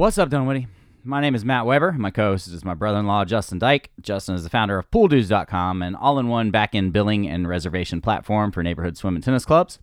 [0.00, 0.66] What's up, Dunwoody?
[1.04, 1.92] My name is Matt Weber.
[1.92, 3.90] My co host is my brother in law, Justin Dyke.
[4.00, 8.00] Justin is the founder of pooldues.com, an all in one back end billing and reservation
[8.00, 9.78] platform for neighborhood swim and tennis clubs.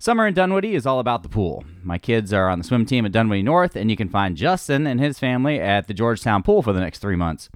[0.00, 1.62] Summer in Dunwoody is all about the pool.
[1.84, 4.88] My kids are on the swim team at Dunwoody North, and you can find Justin
[4.88, 7.48] and his family at the Georgetown Pool for the next three months.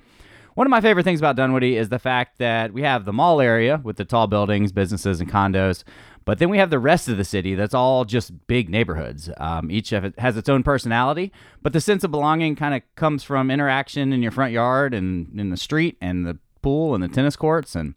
[0.55, 3.41] One of my favorite things about Dunwoody is the fact that we have the mall
[3.41, 5.83] area with the tall buildings, businesses, and condos,
[6.25, 9.29] but then we have the rest of the city that's all just big neighborhoods.
[9.39, 11.33] Um, each of it has its own personality,
[11.63, 15.29] but the sense of belonging kind of comes from interaction in your front yard and
[15.39, 17.97] in the street and the pool and the tennis courts and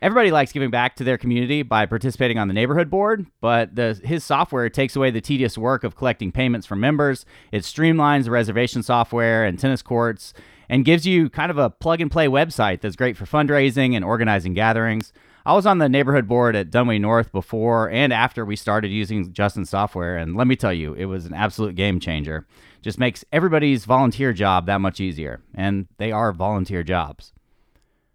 [0.00, 4.00] everybody likes giving back to their community by participating on the neighborhood board, but the,
[4.02, 7.26] his software takes away the tedious work of collecting payments from members.
[7.52, 10.32] It streamlines the reservation software and tennis courts
[10.68, 14.04] and gives you kind of a plug and play website that's great for fundraising and
[14.04, 15.12] organizing gatherings.
[15.46, 19.32] I was on the neighborhood board at Dunwoody North before and after we started using
[19.32, 22.46] Justin's software, and let me tell you, it was an absolute game changer.
[22.82, 27.32] Just makes everybody's volunteer job that much easier, and they are volunteer jobs.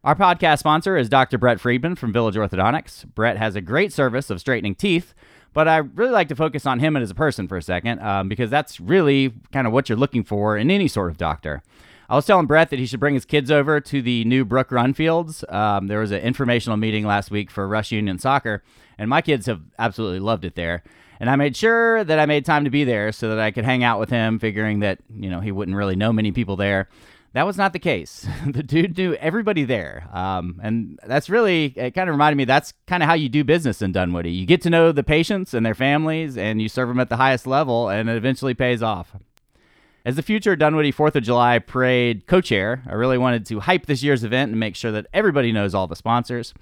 [0.03, 1.37] Our podcast sponsor is Dr.
[1.37, 3.05] Brett Friedman from Village Orthodontics.
[3.15, 5.13] Brett has a great service of straightening teeth,
[5.53, 8.27] but I really like to focus on him as a person for a second um,
[8.27, 11.63] because that's really kind of what you're looking for in any sort of doctor.
[12.09, 14.71] I was telling Brett that he should bring his kids over to the new Brook
[14.71, 15.45] Run Fields.
[15.49, 18.61] Um, there was an informational meeting last week for Rush Union Soccer,
[18.97, 20.83] and my kids have absolutely loved it there.
[21.19, 23.63] And I made sure that I made time to be there so that I could
[23.63, 26.89] hang out with him, figuring that you know he wouldn't really know many people there.
[27.31, 28.27] That was not the case.
[28.47, 31.91] the dude knew everybody there, um, and that's really it.
[31.91, 34.31] Kind of reminded me that's kind of how you do business in Dunwoody.
[34.31, 37.17] You get to know the patients and their families, and you serve them at the
[37.17, 39.15] highest level, and it eventually pays off.
[40.05, 43.85] As the future Dunwoody 4th of July Parade co chair, I really wanted to hype
[43.85, 46.53] this year's event and make sure that everybody knows all the sponsors.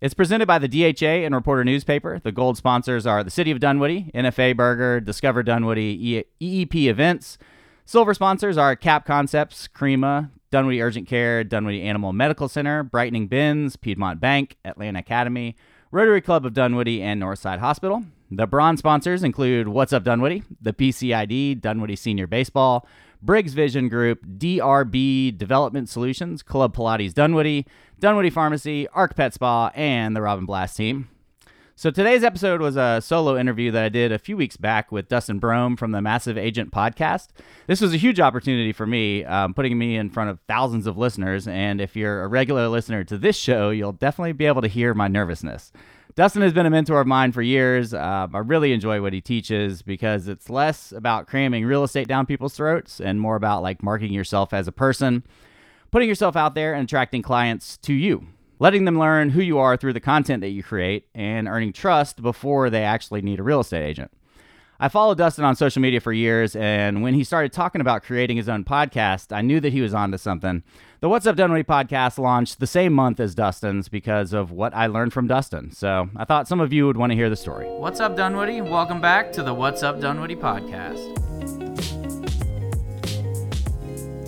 [0.00, 2.18] It's presented by the DHA and Reporter newspaper.
[2.18, 7.38] The gold sponsors are the City of Dunwoody, NFA Burger, Discover Dunwoody, EEP Events.
[7.84, 13.76] Silver sponsors are Cap Concepts, Crema, Dunwoody Urgent Care, Dunwoody Animal Medical Center, Brightening Bins,
[13.76, 15.56] Piedmont Bank, Atlanta Academy,
[15.92, 18.02] Rotary Club of Dunwoody, and Northside Hospital.
[18.30, 22.86] The bronze sponsors include What's Up Dunwoody, the PCID, Dunwoody Senior Baseball,
[23.20, 27.66] Briggs Vision Group, DRB Development Solutions, Club Pilates Dunwoody,
[27.98, 31.08] Dunwoody Pharmacy, Arc Pet Spa, and the Robin Blast team.
[31.74, 35.08] So today's episode was a solo interview that I did a few weeks back with
[35.08, 37.28] Dustin Brohm from the Massive Agent podcast.
[37.66, 40.98] This was a huge opportunity for me, um, putting me in front of thousands of
[40.98, 41.48] listeners.
[41.48, 44.92] And if you're a regular listener to this show, you'll definitely be able to hear
[44.92, 45.72] my nervousness.
[46.16, 47.94] Dustin has been a mentor of mine for years.
[47.94, 52.26] Uh, I really enjoy what he teaches because it's less about cramming real estate down
[52.26, 55.22] people's throats and more about like marketing yourself as a person,
[55.90, 58.26] putting yourself out there and attracting clients to you,
[58.58, 62.22] letting them learn who you are through the content that you create and earning trust
[62.22, 64.10] before they actually need a real estate agent.
[64.82, 68.38] I followed Dustin on social media for years, and when he started talking about creating
[68.38, 70.62] his own podcast, I knew that he was onto something.
[71.00, 74.86] The What's Up Dunwoody podcast launched the same month as Dustin's because of what I
[74.86, 75.70] learned from Dustin.
[75.70, 77.66] So I thought some of you would want to hear the story.
[77.68, 78.62] What's up, Dunwoody?
[78.62, 81.69] Welcome back to the What's Up Dunwoody podcast.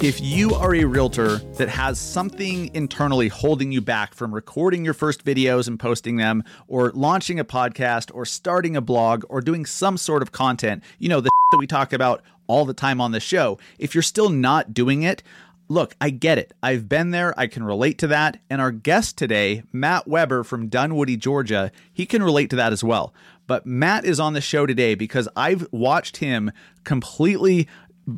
[0.02, 4.94] If you are a realtor that has something internally holding you back from recording your
[4.94, 9.64] first videos and posting them, or launching a podcast, or starting a blog, or doing
[9.64, 13.12] some sort of content, you know, the that we talk about all the time on
[13.12, 15.22] the show, if you're still not doing it,
[15.68, 16.52] look, I get it.
[16.64, 17.32] I've been there.
[17.38, 18.40] I can relate to that.
[18.50, 22.82] And our guest today, Matt Weber from Dunwoody, Georgia, he can relate to that as
[22.82, 23.14] well.
[23.46, 26.50] But Matt is on the show today because I've watched him
[26.82, 27.69] completely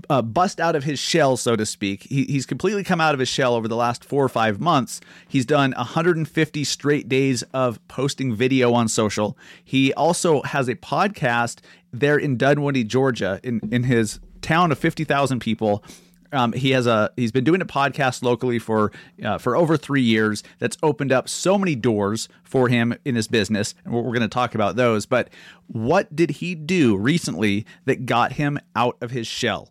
[0.08, 2.04] uh, bust out of his shell, so to speak.
[2.04, 5.00] He, he's completely come out of his shell over the last four or five months.
[5.28, 9.36] He's done 150 straight days of posting video on social.
[9.62, 11.60] He also has a podcast
[11.92, 15.84] there in Dunwoody, Georgia, in, in his town of 50,000 people.
[16.32, 18.90] Um, he has a he's been doing a podcast locally for
[19.22, 20.42] uh, for over three years.
[20.58, 24.28] That's opened up so many doors for him in his business, and we're going to
[24.28, 25.06] talk about those.
[25.06, 25.30] But
[25.68, 29.70] what did he do recently that got him out of his shell?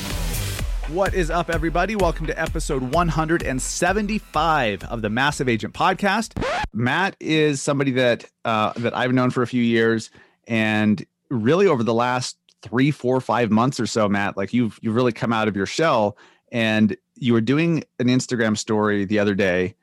[0.91, 1.95] What is up, everybody?
[1.95, 6.43] Welcome to episode 175 of the Massive Agent Podcast.
[6.73, 10.09] Matt is somebody that uh, that I've known for a few years,
[10.47, 14.95] and really over the last three, four, five months or so, Matt, like you've you've
[14.95, 16.17] really come out of your shell
[16.51, 19.75] and you were doing an Instagram story the other day,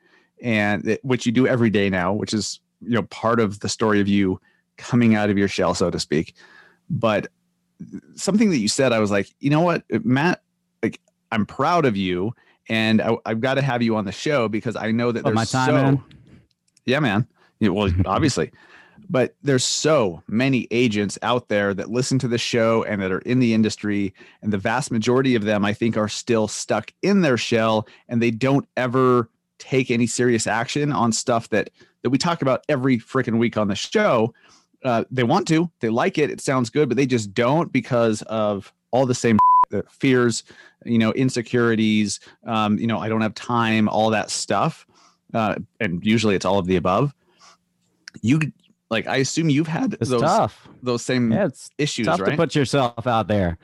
[0.43, 3.99] and which you do every day now, which is you know part of the story
[3.99, 4.39] of you
[4.77, 6.35] coming out of your shell, so to speak.
[6.87, 7.29] But
[8.13, 10.43] something that you said, I was like, you know what, Matt,
[11.31, 12.33] I'm proud of you,
[12.69, 15.35] and I, I've got to have you on the show because I know that there's
[15.35, 16.03] my time so in.
[16.85, 17.27] yeah, man.
[17.59, 18.51] Yeah, well, obviously,
[19.09, 23.19] but there's so many agents out there that listen to the show and that are
[23.19, 27.21] in the industry, and the vast majority of them, I think, are still stuck in
[27.21, 31.69] their shell, and they don't ever take any serious action on stuff that
[32.01, 34.33] that we talk about every freaking week on the show.
[34.85, 38.21] Uh, they want to, they like it, it sounds good, but they just don't because
[38.23, 39.37] of all the same
[39.89, 40.43] fears,
[40.85, 42.19] you know, insecurities.
[42.45, 44.85] Um, you know, I don't have time, all that stuff,
[45.33, 47.13] uh, and usually it's all of the above
[48.21, 48.39] you
[48.89, 50.67] like i assume you've had It's those tough.
[50.81, 53.57] those same Yeah, it's issues tough right to put yourself out there.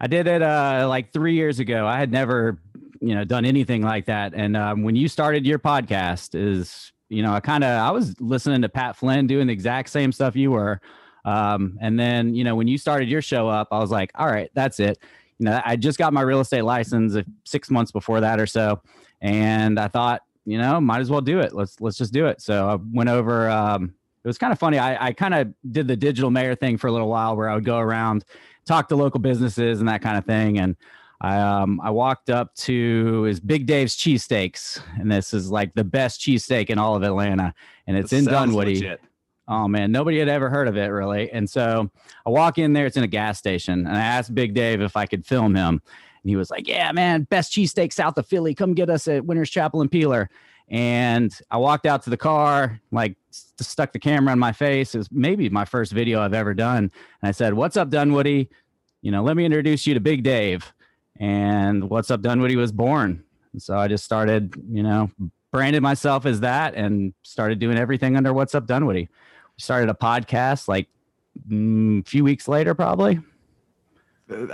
[0.00, 1.86] I did it uh, like three years ago.
[1.86, 2.58] I had never,
[3.00, 4.34] you know, done anything like that.
[4.34, 8.20] And um, when you started your podcast, is you know, I kind of I was
[8.20, 10.80] listening to Pat Flynn doing the exact same stuff you were.
[11.24, 14.26] Um, and then you know, when you started your show up, I was like, all
[14.26, 14.98] right, that's it.
[15.42, 18.46] You know, I just got my real estate license uh, six months before that or
[18.46, 18.80] so,
[19.20, 21.52] and I thought, you know, might as well do it.
[21.52, 22.40] Let's let's just do it.
[22.40, 23.50] So I went over.
[23.50, 23.92] Um,
[24.22, 24.78] it was kind of funny.
[24.78, 27.56] I, I kind of did the digital mayor thing for a little while, where I
[27.56, 28.24] would go around,
[28.66, 30.60] talk to local businesses and that kind of thing.
[30.60, 30.76] And
[31.20, 35.82] I um I walked up to his Big Dave's cheesesteaks, and this is like the
[35.82, 37.52] best cheesesteak in all of Atlanta,
[37.88, 38.74] and it's in Dunwoody.
[38.74, 39.00] legit.
[39.54, 41.30] Oh man, nobody had ever heard of it really.
[41.30, 41.90] And so
[42.24, 44.96] I walk in there, it's in a gas station, and I asked Big Dave if
[44.96, 45.82] I could film him.
[46.22, 48.54] And he was like, Yeah, man, best cheesesteak south of Philly.
[48.54, 50.30] Come get us at Winter's Chapel and Peeler.
[50.70, 54.94] And I walked out to the car, like s- stuck the camera on my face.
[54.94, 56.84] It was maybe my first video I've ever done.
[56.84, 56.90] And
[57.22, 58.48] I said, What's up, Dunwoody?
[59.02, 60.72] You know, let me introduce you to Big Dave.
[61.20, 63.22] And What's Up Dunwoody was born.
[63.52, 65.10] And so I just started, you know,
[65.50, 69.10] branded myself as that and started doing everything under What's Up Dunwoody
[69.62, 70.88] started a podcast like
[71.48, 73.20] mm, a few weeks later, probably.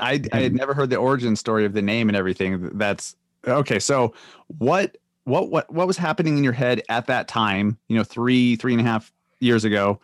[0.01, 2.71] I, I had never heard the origin story of the name and everything.
[2.75, 3.17] That's
[3.47, 3.79] okay.
[3.79, 4.15] So
[4.59, 7.79] what what what what was happening in your head at that time?
[7.89, 10.01] You know, three three and a half years ago,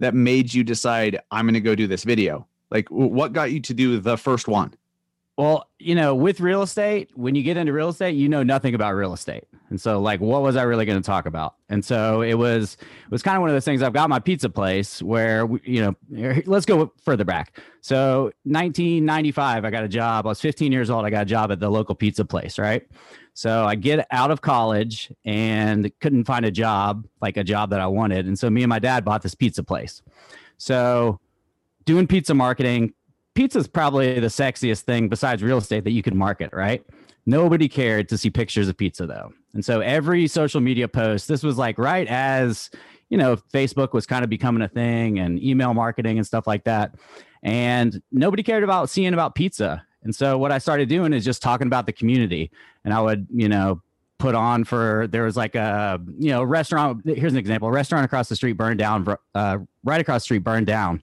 [0.00, 2.46] that made you decide I'm going to go do this video.
[2.70, 4.74] Like, what got you to do the first one?
[5.38, 8.74] Well, you know, with real estate, when you get into real estate, you know nothing
[8.74, 9.44] about real estate.
[9.70, 11.54] And so like what was I really going to talk about?
[11.70, 14.18] And so it was it was kind of one of those things I've got my
[14.18, 17.58] pizza place where we, you know, let's go further back.
[17.80, 20.26] So 1995 I got a job.
[20.26, 21.06] I was 15 years old.
[21.06, 22.86] I got a job at the local pizza place, right?
[23.32, 27.80] So I get out of college and couldn't find a job, like a job that
[27.80, 28.26] I wanted.
[28.26, 30.02] And so me and my dad bought this pizza place.
[30.58, 31.18] So
[31.86, 32.92] doing pizza marketing,
[33.34, 36.84] pizza's probably the sexiest thing besides real estate that you can market, right?
[37.24, 39.32] Nobody cared to see pictures of pizza though.
[39.54, 42.70] And so every social media post, this was like right as,
[43.10, 46.64] you know, Facebook was kind of becoming a thing and email marketing and stuff like
[46.64, 46.94] that.
[47.42, 49.84] And nobody cared about seeing about pizza.
[50.02, 52.50] And so what I started doing is just talking about the community.
[52.84, 53.82] And I would, you know,
[54.18, 58.04] put on for there was like a you know restaurant here's an example a restaurant
[58.04, 59.04] across the street burned down
[59.34, 61.02] uh, right across the street burned down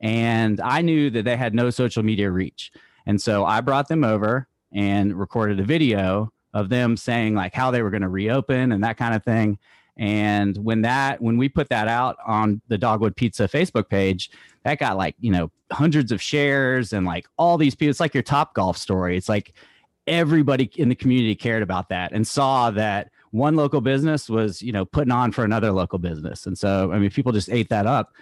[0.00, 2.72] and i knew that they had no social media reach.
[3.06, 7.70] And so i brought them over and recorded a video of them saying like how
[7.70, 9.58] they were going to reopen and that kind of thing.
[9.96, 14.30] And when that when we put that out on the dogwood pizza facebook page
[14.62, 18.14] that got like you know hundreds of shares and like all these people it's like
[18.14, 19.16] your top golf story.
[19.16, 19.54] It's like
[20.06, 24.72] everybody in the community cared about that and saw that one local business was you
[24.72, 26.46] know putting on for another local business.
[26.46, 28.12] And so i mean people just ate that up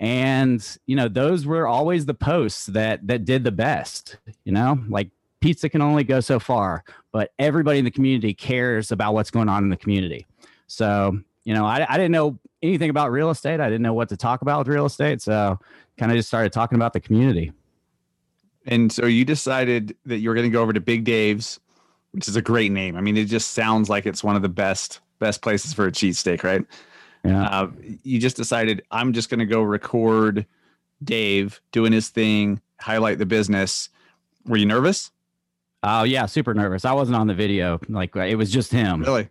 [0.00, 4.82] and you know those were always the posts that that did the best you know
[4.88, 9.30] like pizza can only go so far but everybody in the community cares about what's
[9.30, 10.26] going on in the community
[10.66, 14.08] so you know i, I didn't know anything about real estate i didn't know what
[14.08, 15.58] to talk about with real estate so
[15.98, 17.52] kind of just started talking about the community
[18.66, 21.58] And so you decided that you were going to go over to Big Dave's,
[22.12, 22.96] which is a great name.
[22.96, 25.92] I mean, it just sounds like it's one of the best best places for a
[25.92, 26.64] cheesesteak, right?
[27.24, 27.70] Yeah Uh,
[28.02, 30.46] you just decided I'm just going to go record
[31.02, 33.88] Dave doing his thing, highlight the business.
[34.46, 35.10] Were you nervous?
[35.82, 39.26] oh yeah super nervous i wasn't on the video like it was just him Really?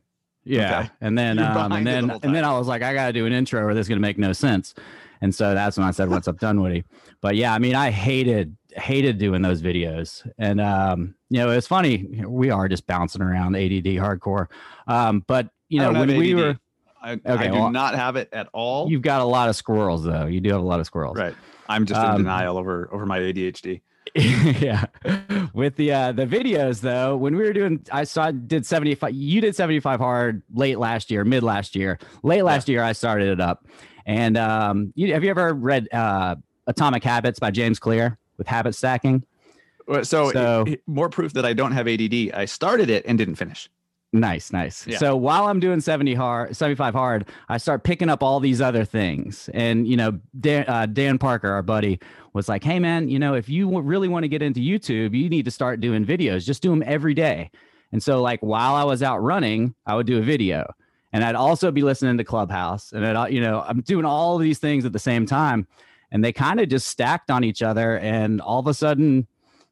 [0.46, 0.90] Yeah, Okay.
[1.02, 2.44] and then um, and it the then and then.
[2.44, 4.74] I was like, I gotta do an intro, or this is gonna make no sense.
[5.22, 6.86] And so that's when I said, "What's up, Dunwoody?"
[7.22, 11.68] But yeah, I mean, I hated hated doing those videos, and um, you know, it's
[11.68, 12.24] funny.
[12.26, 14.48] We are just bouncing around ADD hardcore,
[14.88, 16.58] um, but you know, when we were,
[17.02, 18.90] I, I do well- not have it at all.
[18.90, 20.26] you've got a lot of squirrels though.
[20.26, 21.36] You do have a lot of squirrels, right.
[21.68, 23.82] I'm just Um, in denial over over my ADHD.
[24.16, 24.86] yeah.
[25.54, 29.14] With the uh the videos though, when we were doing I saw I did 75
[29.14, 32.00] you did 75 hard late last year, mid last year.
[32.24, 33.66] Late last year I started it up.
[34.08, 38.74] And um you, have you ever read uh Atomic Habits by James Clear with habit
[38.76, 39.24] stacking?
[40.04, 42.32] So, So- more proof that I don't have ADD.
[42.34, 43.70] I started it and didn't finish.
[44.12, 44.88] Nice, nice.
[44.88, 44.98] Yeah.
[44.98, 48.84] So while I'm doing 70 hard, 75 hard, I start picking up all these other
[48.84, 49.50] things.
[49.54, 52.00] And, you know, Dan, uh, Dan Parker, our buddy,
[52.34, 55.16] was like, hey, man, you know, if you w- really want to get into YouTube,
[55.16, 56.44] you need to start doing videos.
[56.44, 57.52] Just do them every day.
[57.92, 60.74] And so, like, while I was out running, I would do a video.
[61.14, 62.92] And I'd also be listening to Clubhouse.
[62.92, 65.68] And, I'd, you know, I'm doing all of these things at the same time.
[66.12, 68.00] And they kind of just stacked on each other.
[68.00, 69.28] And all of a sudden,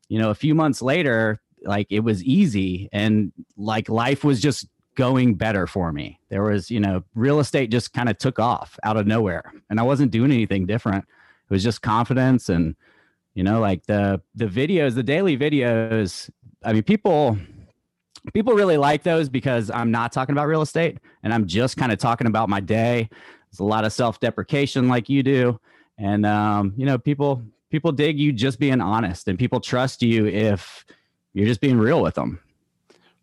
[0.10, 4.68] you know, a few months later, like it was easy and like life was just
[4.96, 6.20] going better for me.
[6.30, 9.80] There was, you know, real estate just kind of took off out of nowhere and
[9.80, 11.06] I wasn't doing anything different.
[11.06, 12.76] It was just confidence and
[13.36, 16.30] you know, like the the videos, the daily videos,
[16.64, 17.38] I mean people
[18.34, 21.92] people really like those because I'm not talking about real estate and I'm just kind
[21.92, 23.08] of talking about my day.
[23.52, 25.60] There's a lot of self-deprecation like you do
[25.98, 30.26] and um, you know, people people dig you just being honest and people trust you
[30.26, 30.86] if
[31.38, 32.40] you're just being real with them.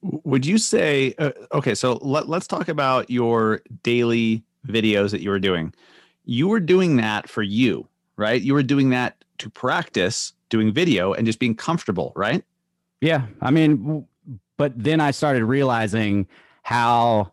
[0.02, 5.30] Would you say, uh, okay, so let, let's talk about your daily videos that you
[5.30, 5.75] were doing.
[6.25, 8.40] You were doing that for you, right?
[8.40, 12.44] You were doing that to practice doing video and just being comfortable, right?
[13.00, 14.06] Yeah, I mean,
[14.59, 16.28] but then I started realizing
[16.62, 17.33] how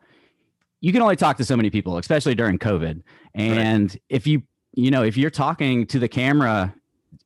[0.80, 3.04] you can only talk to so many people, especially during COVID.
[3.36, 4.42] And if you,
[4.74, 6.74] you know, if you're talking to the camera,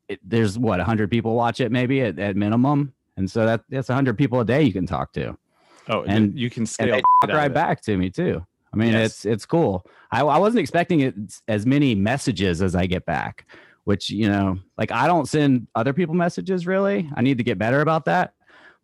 [0.10, 3.90] it, there's what 100 people watch it maybe at, at minimum, and so that that's
[3.90, 5.38] 100 people a day you can talk to,
[5.88, 8.46] Oh, And- you can scale right back to me too.
[8.74, 9.06] I mean, Yes.
[9.12, 9.86] it's it's cool.
[10.12, 11.16] I, I wasn't expecting it
[11.48, 13.46] as many messages as I get back,
[13.86, 17.10] which you know, like I don't send other people messages really.
[17.16, 18.34] I need to get better about that.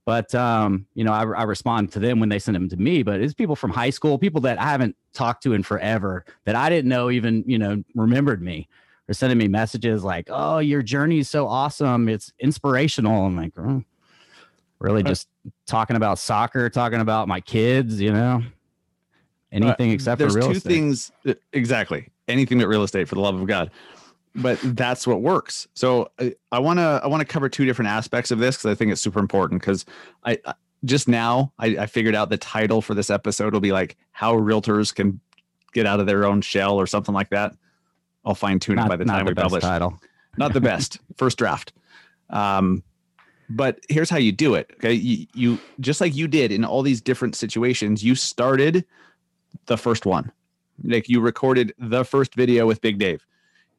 [0.06, 3.04] But um, you know, I, I respond to them when they send them to me.
[3.04, 6.56] But it's people from high school, people that I haven't talked to in forever that
[6.56, 8.70] I didn't know even you know remembered me.
[9.10, 12.08] Or sending me messages like, "Oh, your journey is so awesome!
[12.08, 13.84] It's inspirational." I'm like, oh,
[14.82, 15.28] really, just
[15.68, 18.42] talking about soccer, talking about my kids, you know,
[19.52, 20.70] anything Uh, except for real two estate.
[20.70, 22.08] things uh, exactly.
[22.28, 23.72] Anything but real estate for the love of god.
[24.34, 25.68] But that's what works.
[25.74, 26.10] So
[26.52, 28.92] i want to i want to cover two different aspects of this because i think
[28.92, 29.86] it's super important because
[30.24, 30.54] I, I
[30.86, 34.34] just now I, I figured out the title for this episode will be like how
[34.36, 35.20] realtors can
[35.74, 37.54] get out of their own shell or something like that.
[38.26, 39.64] I'll fine tune it by the not time the we best publish.
[39.64, 40.00] title.
[40.38, 41.00] not the best.
[41.18, 41.74] First draft.
[42.30, 42.84] Um
[43.56, 44.94] but here's how you do it okay?
[44.94, 48.86] You, you just like you did in all these different situations you started
[49.66, 50.32] the first one.
[50.84, 53.26] Like you recorded the first video with big dave.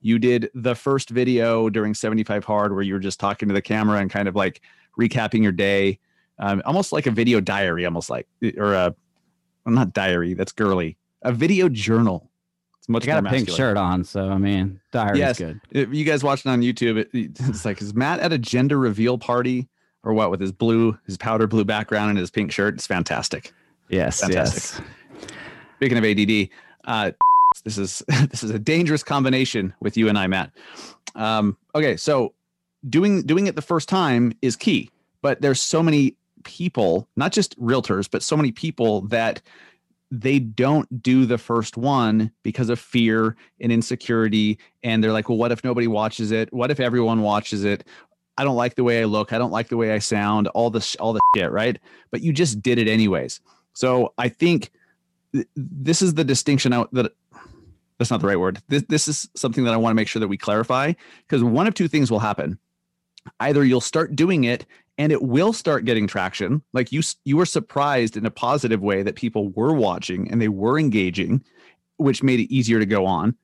[0.01, 3.63] You did the first video during 75 hard where you were just talking to the
[3.63, 4.61] camera and kind of like
[4.99, 5.99] recapping your day.
[6.39, 8.27] Um, almost like a video diary almost like
[8.57, 8.95] or a
[9.65, 10.97] well, not diary that's girly.
[11.23, 12.31] A video journal
[12.83, 13.57] it's much I got a pink masculine.
[13.57, 15.39] shirt on, so I mean, diary's Yes.
[15.39, 15.61] good.
[15.71, 19.19] If you guys watching on YouTube, it, it's like is Matt at a gender reveal
[19.19, 19.69] party
[20.03, 22.75] or what with his blue, his powder blue background and his pink shirt?
[22.75, 23.53] It's fantastic.
[23.89, 24.85] Yes, Fantastic.
[25.21, 25.29] yes.
[25.77, 26.49] Speaking of ADD,
[26.85, 27.13] uh,
[27.65, 30.51] this is this is a dangerous combination with you and I, Matt.
[31.15, 32.35] Um, okay, so
[32.91, 37.57] doing doing it the first time is key, but there's so many people, not just
[37.61, 39.41] realtors, but so many people that
[40.13, 44.59] they don't do the first one because of fear and insecurity.
[44.85, 46.53] And they're like well what if nobody watches it?
[46.53, 47.85] What if everyone watches it?
[48.37, 49.33] I don't like the way i look.
[49.33, 50.49] I don't like the way i sound.
[50.49, 51.79] All this all the shit right?
[52.11, 53.41] But you just did it anyways.
[53.73, 54.71] So i think
[55.33, 57.13] th- this is the distinction out that
[57.99, 58.61] that's not the right word.
[58.69, 60.93] This, this is something that i want to make sure that we clarify
[61.27, 62.59] because one of two things will happen.
[63.41, 64.67] Either you'll start doing it
[64.99, 69.03] and it will start getting traction like you you were surprised in a positive way
[69.03, 71.43] that people were watching and they were engaging
[71.97, 73.37] which made it easier to go on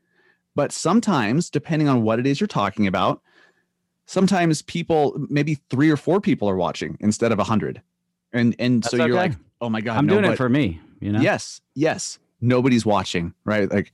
[0.54, 3.22] but sometimes depending on what it is you're talking about
[4.06, 7.82] sometimes people maybe three or four people are watching instead of a hundred
[8.32, 9.30] and and so That's you're okay.
[9.30, 11.20] like oh my god I'm no, doing it for me, you know?
[11.20, 12.18] Yes, yes.
[12.40, 13.70] Nobody's watching, right?
[13.70, 13.92] Like,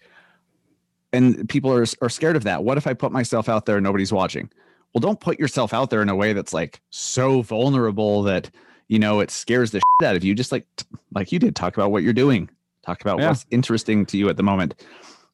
[1.13, 2.65] and people are are scared of that.
[2.65, 4.51] What if I put myself out there and nobody's watching?
[4.95, 8.51] Well, don't put yourself out there in a way that's like so vulnerable that
[8.89, 10.35] you know it scares the shit out of you.
[10.35, 10.67] Just like
[11.13, 12.49] like you did, talk about what you're doing.
[12.87, 13.29] Talk about Yeah.
[13.29, 14.75] what's interesting to you at the moment.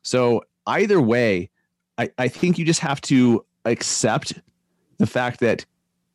[0.03, 1.51] So either way,
[1.99, 4.33] I, I think you just have to accept
[4.99, 5.67] the fact that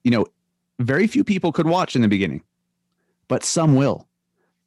[0.03, 0.25] you know
[0.79, 2.41] very few people could watch in the beginning,
[3.27, 4.07] but some will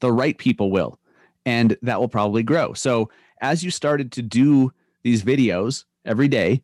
[0.00, 0.98] the right people will
[1.44, 6.62] and that will probably grow so as you started to do these videos every day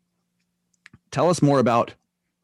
[1.10, 1.94] tell us more about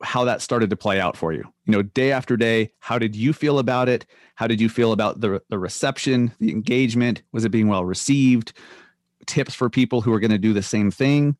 [0.02, 1.44] how that started to play out for you.
[1.66, 4.06] You know, day after day, how did you feel about it?
[4.34, 7.22] How did you feel about the the reception, the engagement?
[7.32, 8.52] Was it being well received?
[9.26, 11.36] Tips for people who are going to do the same thing.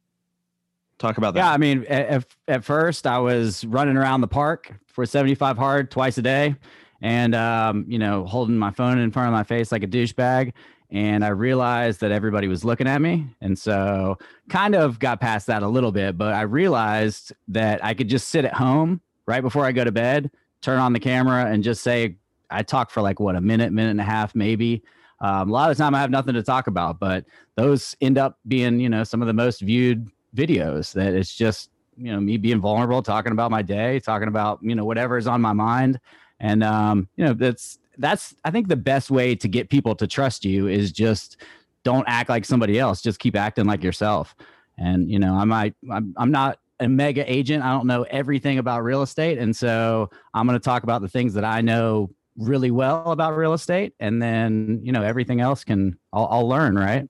[0.98, 1.40] Talk about that.
[1.40, 5.90] Yeah, I mean, at, at first I was running around the park for 75 hard
[5.90, 6.56] twice a day
[7.00, 10.52] and, um, you know, holding my phone in front of my face like a douchebag.
[10.90, 13.26] And I realized that everybody was looking at me.
[13.40, 14.18] And so
[14.48, 18.28] kind of got past that a little bit, but I realized that I could just
[18.28, 20.30] sit at home right before I go to bed,
[20.62, 22.16] turn on the camera and just say,
[22.50, 24.82] I talk for like what, a minute, minute and a half, maybe.
[25.20, 28.18] Um, a lot of the time I have nothing to talk about, but those end
[28.18, 32.20] up being, you know, some of the most viewed videos that it's just you know
[32.20, 35.52] me being vulnerable talking about my day talking about you know whatever is on my
[35.52, 35.98] mind
[36.38, 40.06] and um you know that's that's i think the best way to get people to
[40.06, 41.36] trust you is just
[41.84, 44.34] don't act like somebody else just keep acting like yourself.
[44.78, 47.62] And you know i might i'm, I'm not a mega agent.
[47.62, 49.38] I don't know everything about real estate.
[49.38, 53.36] And so i'm going to talk about the things that i know really well about
[53.36, 53.94] real estate.
[54.00, 57.08] And then you know everything else can i'll, I'll learn right?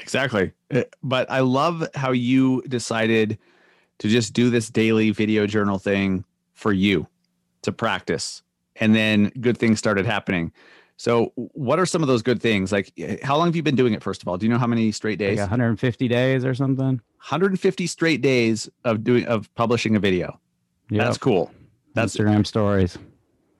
[0.00, 0.52] Exactly.
[0.72, 3.38] Uh, But I love how you decided
[3.98, 7.06] to just do this daily video journal thing for you
[7.62, 8.42] to practice.
[8.76, 10.52] And then good things started happening.
[10.96, 12.70] So, what are some of those good things?
[12.70, 14.36] Like, how long have you been doing it, first of all?
[14.36, 15.38] Do you know how many straight like days?
[15.40, 20.38] 150 days or something 150 straight days of doing of publishing a video.
[20.90, 21.50] yeah That's cool.
[21.94, 22.98] That's Instagram stories.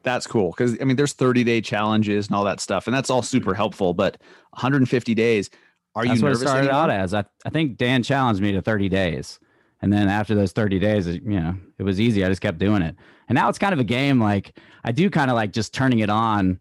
[0.02, 3.11] that's cool because I mean, there's 30 day challenges and all that stuff, and that's
[3.11, 3.94] all super helpful.
[3.94, 5.50] But 150 days,
[5.94, 7.14] are That's you what it started out as.
[7.14, 9.38] I, I think Dan challenged me to 30 days.
[9.80, 12.25] And then after those 30 days, it, you know, it was easy.
[12.25, 12.97] I just kept doing it.
[13.28, 14.21] And now it's kind of a game.
[14.21, 16.61] Like I do kind of like just turning it on,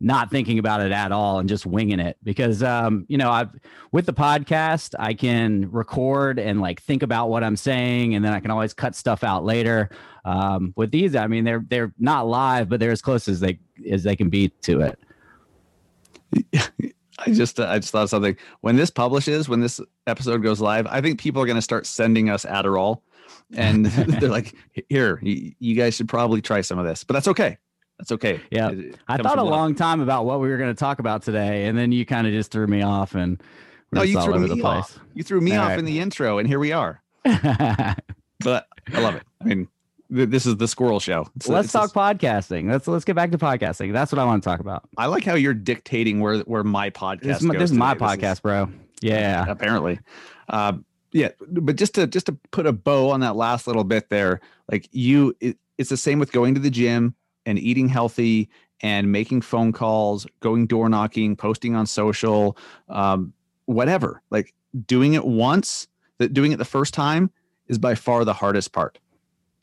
[0.00, 3.50] not thinking about it at all and just winging it because, um, you know, I've
[3.92, 8.14] with the podcast, I can record and like think about what I'm saying.
[8.14, 9.90] And then I can always cut stuff out later.
[10.24, 13.58] Um, with these, I mean, they're, they're not live, but they're as close as they,
[13.90, 14.98] as they can be to it.
[17.18, 18.36] I just I just thought of something.
[18.60, 21.86] When this publishes, when this episode goes live, I think people are going to start
[21.86, 23.00] sending us Adderall,
[23.54, 23.86] and
[24.20, 24.54] they're like,
[24.88, 27.58] "Here, you, guys should probably try some of this." But that's okay.
[27.98, 28.40] That's okay.
[28.50, 28.70] Yeah.
[28.70, 29.50] It- it I thought a love.
[29.50, 32.26] long time about what we were going to talk about today, and then you kind
[32.26, 33.40] of just threw me off, and
[33.92, 34.98] we're No, you threw me the off.
[35.14, 35.78] You threw me All off right.
[35.78, 37.02] in the intro, and here we are.
[38.44, 39.22] But I love it.
[39.40, 39.68] I mean,
[40.12, 41.20] th- this is the Squirrel Show.
[41.36, 42.68] It's- let's talk this- podcasting.
[42.68, 43.92] Let's let's get back to podcasting.
[43.92, 44.82] That's what I want to talk about.
[44.96, 47.20] I like how you're dictating where where my podcast.
[47.22, 48.16] This is my, goes this is my today.
[48.16, 48.68] This podcast, bro.
[49.00, 49.44] Yeah.
[49.48, 50.00] apparently
[50.48, 50.72] uh,
[51.12, 54.40] yeah but just to just to put a bow on that last little bit there
[54.70, 57.14] like you it, it's the same with going to the gym
[57.46, 58.48] and eating healthy
[58.82, 62.56] and making phone calls going door knocking posting on social
[62.88, 63.32] um,
[63.66, 64.22] whatever.
[64.30, 64.54] Like
[64.86, 65.86] doing it once
[66.18, 67.30] that doing it the first time
[67.68, 68.98] is by far the hardest part.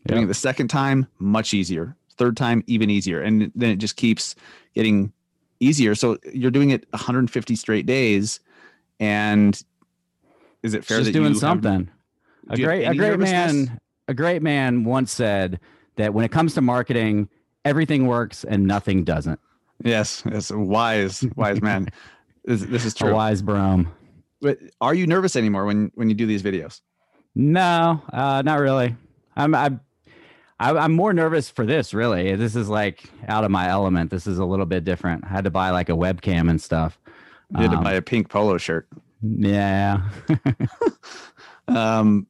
[0.07, 1.95] Doing it the second time much easier.
[2.17, 3.21] Third time even easier.
[3.21, 4.33] And then it just keeps
[4.73, 5.11] getting
[5.59, 5.93] easier.
[5.93, 8.39] So you're doing it 150 straight days
[8.99, 9.61] and
[10.63, 11.89] is it fair Just that doing you have- something.
[12.49, 15.59] A great a great man a great man once said
[15.97, 17.29] that when it comes to marketing,
[17.65, 19.39] everything works and nothing doesn't.
[19.83, 21.87] yes it's a wise wise man
[22.45, 23.87] this, this is A true wise Brohm.
[24.41, 26.81] but are you nervous anymore when when you do these videos
[27.35, 28.95] No, uh, not really.
[29.35, 29.79] I'm I'm
[30.59, 31.93] I'm more nervous for this.
[31.93, 34.09] Really, this is like out of my element.
[34.11, 35.23] This is a little bit different.
[35.23, 36.99] I had to buy like a webcam and stuff.
[37.51, 38.87] you had to Um, buy a pink polo shirt
[39.21, 40.01] Yeah,
[41.67, 42.25] um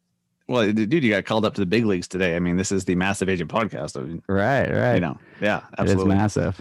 [0.47, 2.85] well dude you got called up to the big leagues today i mean this is
[2.85, 4.95] the massive agent podcast I mean, right, right.
[4.95, 6.59] you know yeah it is absolutely massive.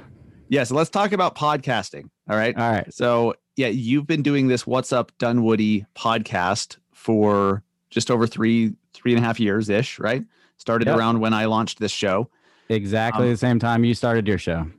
[0.49, 2.93] yeah so let's talk about podcasting all right All right.
[2.93, 9.13] So yeah, you've been doing this "What's Up Dunwoody" podcast for just over three three
[9.15, 10.25] and a half years ish, right?
[10.59, 10.97] Started Yep.
[10.97, 12.31] around when I launched this show.
[12.69, 14.71] Exactly Um, the same time you started your show.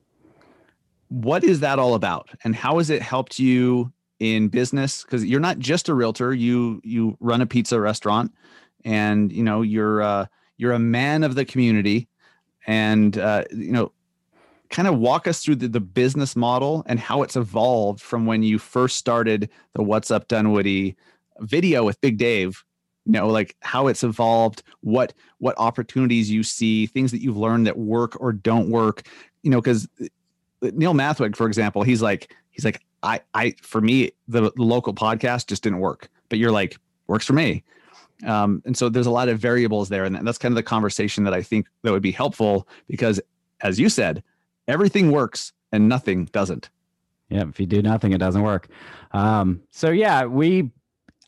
[1.09, 5.03] What is that all about, and how has it helped you in business?
[5.03, 8.33] Because you're not just a realtor; you you run a pizza restaurant,
[8.85, 10.25] and you know you're uh,
[10.57, 12.07] you're a man of the community,
[12.67, 13.91] and uh, you know
[14.69, 18.43] kind of walk us through the, the business model and how it's evolved from when
[18.43, 20.95] you first started the What's Up Dunwoody
[21.39, 22.63] video with Big Dave.
[23.05, 27.65] You know, like how it's evolved, what what opportunities you see, things that you've learned
[27.65, 29.07] that work or don't work.
[29.41, 29.87] You know, because
[30.61, 34.93] Neil Mathweg, for example, he's like he's like I I for me the, the local
[34.93, 37.63] podcast just didn't work, but you're like works for me.
[38.25, 41.23] Um, and so there's a lot of variables there, and that's kind of the conversation
[41.23, 43.21] that I think that would be helpful because,
[43.61, 44.23] as you said,
[44.67, 46.69] everything works and nothing doesn't.
[47.29, 47.47] Yeah.
[47.47, 48.67] If you do nothing, it doesn't work.
[49.11, 50.71] Um, so yeah, we,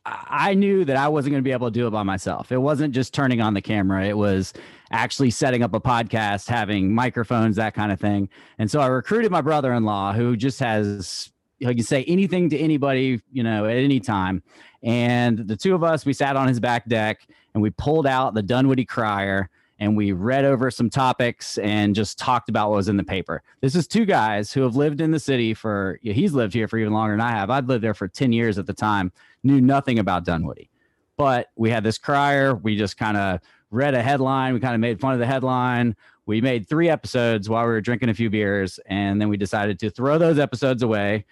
[0.05, 2.51] I knew that I wasn't going to be able to do it by myself.
[2.51, 4.53] It wasn't just turning on the camera, it was
[4.91, 8.27] actually setting up a podcast, having microphones, that kind of thing.
[8.57, 11.30] And so I recruited my brother in law who just has,
[11.69, 14.41] he can say anything to anybody, you know, at any time.
[14.83, 18.33] And the two of us, we sat on his back deck and we pulled out
[18.33, 22.87] the Dunwoody Crier and we read over some topics and just talked about what was
[22.87, 23.43] in the paper.
[23.61, 26.77] This is two guys who have lived in the city for, he's lived here for
[26.77, 27.49] even longer than I have.
[27.49, 29.11] I'd lived there for 10 years at the time,
[29.43, 30.69] knew nothing about Dunwoody.
[31.17, 32.55] But we had this crier.
[32.55, 34.53] We just kind of read a headline.
[34.53, 35.95] We kind of made fun of the headline.
[36.25, 38.79] We made three episodes while we were drinking a few beers.
[38.85, 41.25] And then we decided to throw those episodes away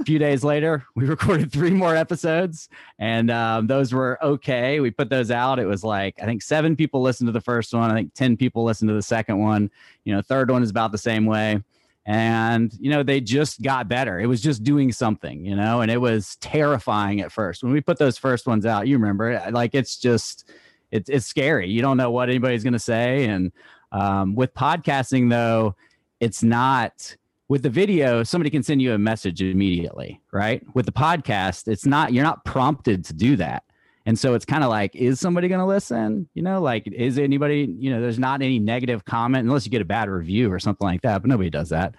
[0.00, 4.80] a few days later, we recorded three more episodes, and um, those were okay.
[4.80, 5.58] We put those out.
[5.58, 7.90] It was like I think seven people listened to the first one.
[7.90, 9.70] I think ten people listened to the second one.
[10.04, 11.62] You know, third one is about the same way,
[12.06, 14.20] and you know they just got better.
[14.20, 17.80] It was just doing something, you know, and it was terrifying at first when we
[17.80, 18.86] put those first ones out.
[18.86, 20.50] You remember, like it's just
[20.90, 21.70] it's it's scary.
[21.70, 23.52] You don't know what anybody's going to say, and
[23.92, 25.76] um, with podcasting though,
[26.20, 27.16] it's not
[27.48, 30.62] with the video, somebody can send you a message immediately, right?
[30.74, 33.64] With the podcast, it's not, you're not prompted to do that.
[34.06, 36.28] And so it's kind of like, is somebody going to listen?
[36.34, 39.82] You know, like, is anybody, you know, there's not any negative comment unless you get
[39.82, 41.94] a bad review or something like that, but nobody does that.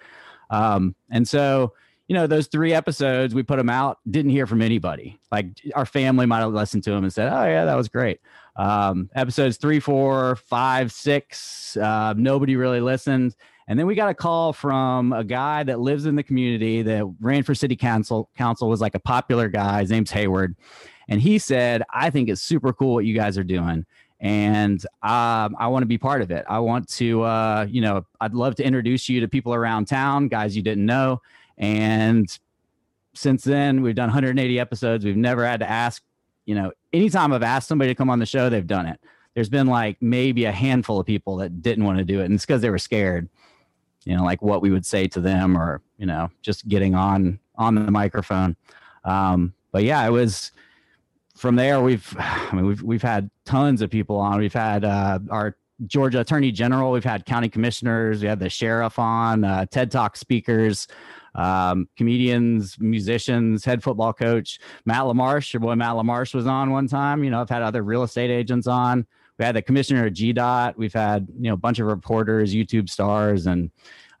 [0.50, 1.74] Um, and so,
[2.06, 5.18] you know, those three episodes, we put them out, didn't hear from anybody.
[5.32, 8.20] Like our family might have listened to them and said, oh, yeah, that was great.
[8.54, 13.34] Um, episodes three, four, five, six, uh, nobody really listened
[13.68, 17.04] and then we got a call from a guy that lives in the community that
[17.20, 18.30] ran for city council.
[18.36, 19.80] Council was like a popular guy.
[19.80, 20.56] His name's Hayward,
[21.08, 23.86] and he said, "I think it's super cool what you guys are doing."
[24.20, 26.44] and um, I want to be part of it.
[26.48, 30.28] I want to, uh, you know, I'd love to introduce you to people around town,
[30.28, 31.20] guys you didn't know.
[31.58, 32.26] And
[33.14, 35.04] since then, we've done 180 episodes.
[35.04, 36.02] We've never had to ask,
[36.46, 39.00] you know, anytime I've asked somebody to come on the show, they've done it.
[39.34, 42.34] There's been like maybe a handful of people that didn't want to do it, and
[42.34, 43.28] it's because they were scared
[44.06, 47.38] you know, like what we would say to them or, you know, just getting on
[47.56, 48.56] on the microphone.
[49.04, 50.52] Um, but yeah, it was
[51.36, 54.38] from there we've I mean we've we've had tons of people on.
[54.38, 58.98] We've had uh, our Georgia Attorney General, we've had county commissioners, we had the sheriff
[58.98, 60.88] on, uh, TED Talk speakers,
[61.34, 65.52] um, comedians, musicians, head football coach Matt LaMarche.
[65.52, 67.22] Your boy Matt LaMarche was on one time.
[67.22, 69.06] You know, I've had other real estate agents on
[69.38, 70.76] we had the commissioner of GDOT.
[70.76, 73.70] We've had you know a bunch of reporters, YouTube stars, and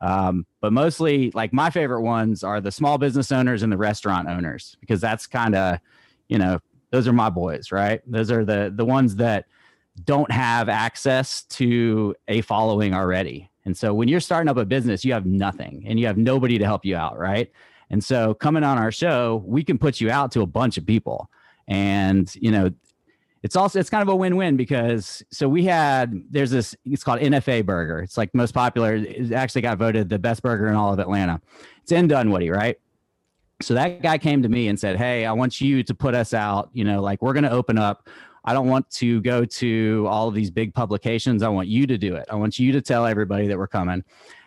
[0.00, 4.28] um, but mostly like my favorite ones are the small business owners and the restaurant
[4.28, 5.78] owners because that's kind of
[6.28, 8.00] you know those are my boys, right?
[8.06, 9.46] Those are the the ones that
[10.04, 13.50] don't have access to a following already.
[13.64, 16.58] And so when you're starting up a business, you have nothing and you have nobody
[16.58, 17.50] to help you out, right?
[17.90, 20.86] And so coming on our show, we can put you out to a bunch of
[20.86, 21.30] people.
[21.66, 22.70] And you know,
[23.46, 27.20] it's also it's kind of a win-win because so we had there's this it's called
[27.20, 28.00] NFA burger.
[28.00, 28.96] It's like most popular.
[28.96, 31.40] It actually got voted the best burger in all of Atlanta.
[31.80, 32.76] It's in Dunwoody, right?
[33.62, 36.34] So that guy came to me and said, "Hey, I want you to put us
[36.34, 36.70] out.
[36.72, 38.08] You know, like we're going to open up.
[38.44, 41.44] I don't want to go to all of these big publications.
[41.44, 42.26] I want you to do it.
[42.28, 44.02] I want you to tell everybody that we're coming."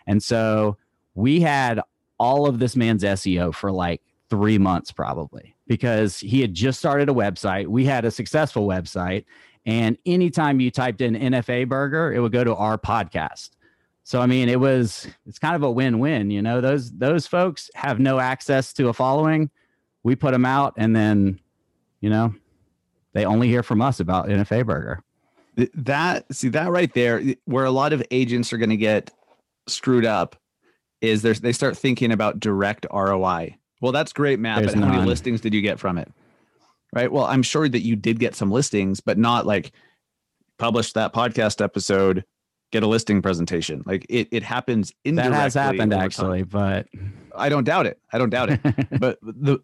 [0.06, 0.76] And so
[1.14, 1.80] we had
[2.18, 7.08] all of this man's SEO for like three months probably because he had just started
[7.08, 7.68] a website.
[7.68, 9.24] We had a successful website.
[9.64, 13.50] And anytime you typed in NFA burger, it would go to our podcast.
[14.02, 16.60] So I mean, it was it's kind of a win-win, you know.
[16.60, 19.48] Those those folks have no access to a following.
[20.02, 21.38] We put them out and then,
[22.00, 22.34] you know,
[23.12, 25.04] they only hear from us about NFA burger.
[25.74, 29.12] That see that right there where a lot of agents are going to get
[29.68, 30.34] screwed up
[31.00, 34.60] is they start thinking about direct ROI well, that's great, Matt.
[34.60, 36.10] There's but how many listings did you get from it?
[36.92, 37.10] Right.
[37.10, 39.72] Well, I'm sure that you did get some listings, but not like
[40.58, 42.24] publish that podcast episode,
[42.72, 43.82] get a listing presentation.
[43.86, 45.32] Like it, it happens indirectly.
[45.32, 46.88] That has happened actually, but
[47.34, 47.98] I don't doubt it.
[48.12, 48.60] I don't doubt it.
[49.00, 49.60] but the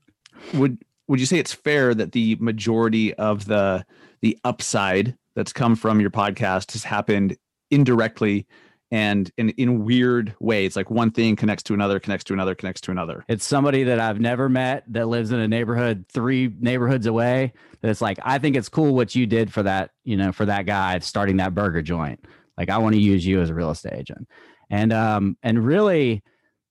[0.55, 3.85] would would you say it's fair that the majority of the
[4.22, 7.37] the upside that's come from your podcast has happened
[7.70, 8.46] indirectly
[8.90, 12.81] and in in weird ways like one thing connects to another connects to another connects
[12.83, 13.25] to another.
[13.29, 18.01] It's somebody that i've never met that lives in a neighborhood three neighborhoods away that's
[18.01, 20.99] like i think it's cool what you did for that you know for that guy
[21.01, 22.25] starting that burger joint.
[22.57, 24.29] Like i want to use you as a real estate agent.
[24.70, 26.22] And um and really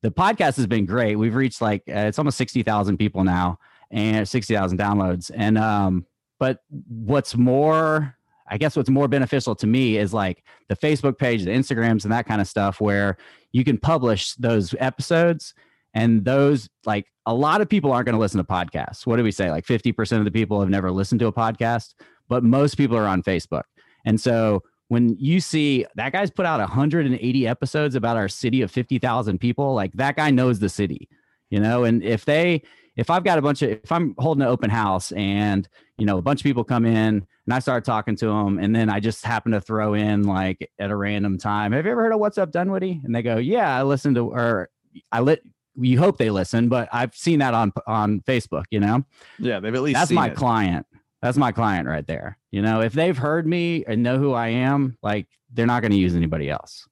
[0.02, 1.16] the podcast has been great.
[1.16, 3.58] We've reached like uh, it's almost 60,000 people now
[3.92, 5.32] and 60,000 downloads.
[5.34, 6.06] And um
[6.40, 8.16] but what's more
[8.48, 12.12] I guess what's more beneficial to me is like the Facebook page, the Instagrams, and
[12.14, 13.18] that kind of stuff where
[13.52, 15.54] you can publish those episodes
[15.96, 19.08] And those, like, a lot of people aren't going to listen to podcasts.
[19.08, 19.50] What do we say?
[19.50, 21.96] Like 50% of the people have never listened to a podcast,
[22.28, 23.64] but most people are on Facebook.
[24.06, 28.70] And so when you see that guy's put out 180 episodes about our city of
[28.70, 31.10] 50,000 people, like that guy knows the city,
[31.50, 32.62] you know, and if they,
[32.96, 36.18] if I've got a bunch of, if I'm holding an open house and, you know,
[36.18, 39.00] a bunch of people come in and I start talking to them and then I
[39.00, 42.20] just happen to throw in like at a random time, have you ever heard of
[42.20, 43.02] What's Up Dunwoody?
[43.04, 44.70] And they go, yeah, I listened to, or
[45.12, 45.42] I lit,
[45.78, 49.04] you hope they listen, but I've seen that on, on Facebook, you know?
[49.40, 49.60] Yeah.
[49.60, 50.36] They've at least, That's my it.
[50.36, 50.86] client.
[51.22, 52.38] That's my client right there.
[52.52, 55.92] You know, if they've heard me and know who I am, like they're not going
[55.92, 56.88] to use anybody else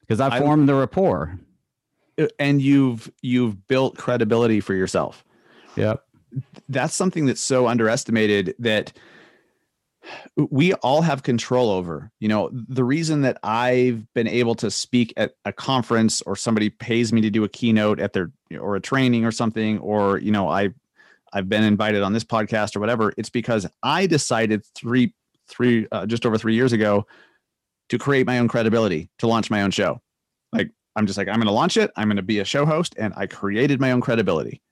[0.00, 1.38] because I've I- formed the rapport.
[2.18, 5.24] Uh, and you've, you've built credibility for yourself.
[5.76, 6.04] Yep.
[6.68, 8.92] that's something that's so underestimated that
[10.36, 12.10] we all have control over.
[12.18, 16.70] You know, the reason that I've been able to speak at a conference or somebody
[16.70, 20.32] pays me to do a keynote at their or a training or something or you
[20.32, 20.70] know, I
[21.32, 25.14] I've been invited on this podcast or whatever, it's because I decided 3
[25.48, 27.06] 3 uh, just over 3 years ago
[27.88, 30.00] to create my own credibility, to launch my own show.
[30.52, 32.66] Like I'm just like I'm going to launch it, I'm going to be a show
[32.66, 34.62] host and I created my own credibility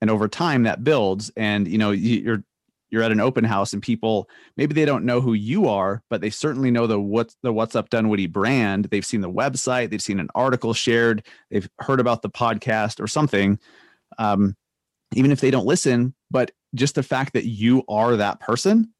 [0.00, 2.44] and over time that builds and you know you- you're
[2.92, 6.20] you're at an open house and people maybe they don't know who you are but
[6.20, 8.86] they certainly know the what's the what's up dunwoody brand.
[8.86, 13.06] They've seen the website they've seen an article shared they've heard about the podcast or
[13.06, 13.58] something
[14.18, 14.56] um,
[15.14, 18.92] even if they don't listen but just the fact that you are that person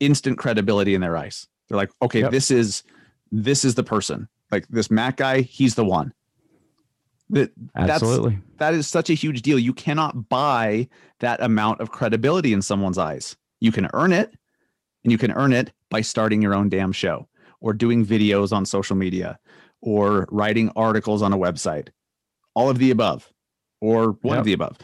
[0.00, 1.46] instant credibility in their eyes.
[1.68, 2.30] They're like okay Yep.
[2.32, 2.82] this is
[3.30, 4.28] this is the person.
[4.50, 6.12] Like this matt guy he's the one
[7.30, 8.38] that that's Absolutely.
[8.58, 9.58] that is such a huge deal.
[9.58, 10.88] You cannot buy
[11.20, 13.36] that amount of credibility in someone's eyes.
[13.60, 14.34] You can earn it,
[15.04, 17.28] and you can earn it by starting your own damn show
[17.60, 19.38] or doing videos on social media
[19.80, 21.88] or writing articles on a website.
[22.54, 23.32] All of the above
[23.80, 24.38] or one Yep.
[24.40, 24.76] of the above.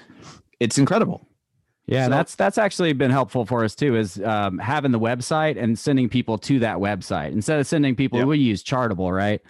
[0.61, 1.27] It's incredible.
[1.87, 3.97] Yeah, So- that's that's actually been helpful for us too.
[3.97, 8.21] Is um, having the website and sending people to that website instead of sending people.
[8.21, 8.29] Yep.
[8.29, 9.41] We use Chartable, right?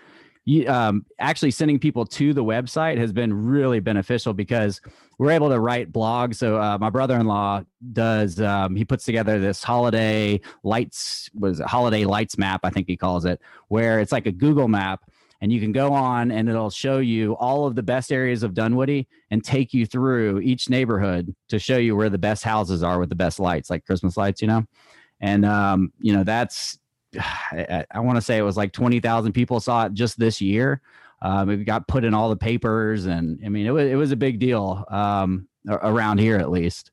[0.47, 4.81] You, um, actually sending people to the website has been really beneficial because
[5.19, 6.35] we're able to write blogs.
[6.37, 8.41] So uh, my brother-in-law does.
[8.41, 12.97] Um, he puts together this holiday lights was it holiday lights map, I think he
[12.97, 15.01] calls it, where it's like a Google map.
[15.41, 18.55] And you can go on and it'll show you all of the best areas of
[18.55, 22.99] Dunwoody and take you through each neighborhood to show you where the best houses are
[22.99, 24.65] with the best lights, like Christmas lights, you know.
[25.21, 26.79] And um, you know that's
[27.53, 30.41] I, I want to say it was like twenty thousand people saw it just this
[30.41, 30.81] year.
[31.23, 34.13] Um, it got put in all the papers, and I mean it was it was
[34.13, 36.91] a big deal um, around here at least.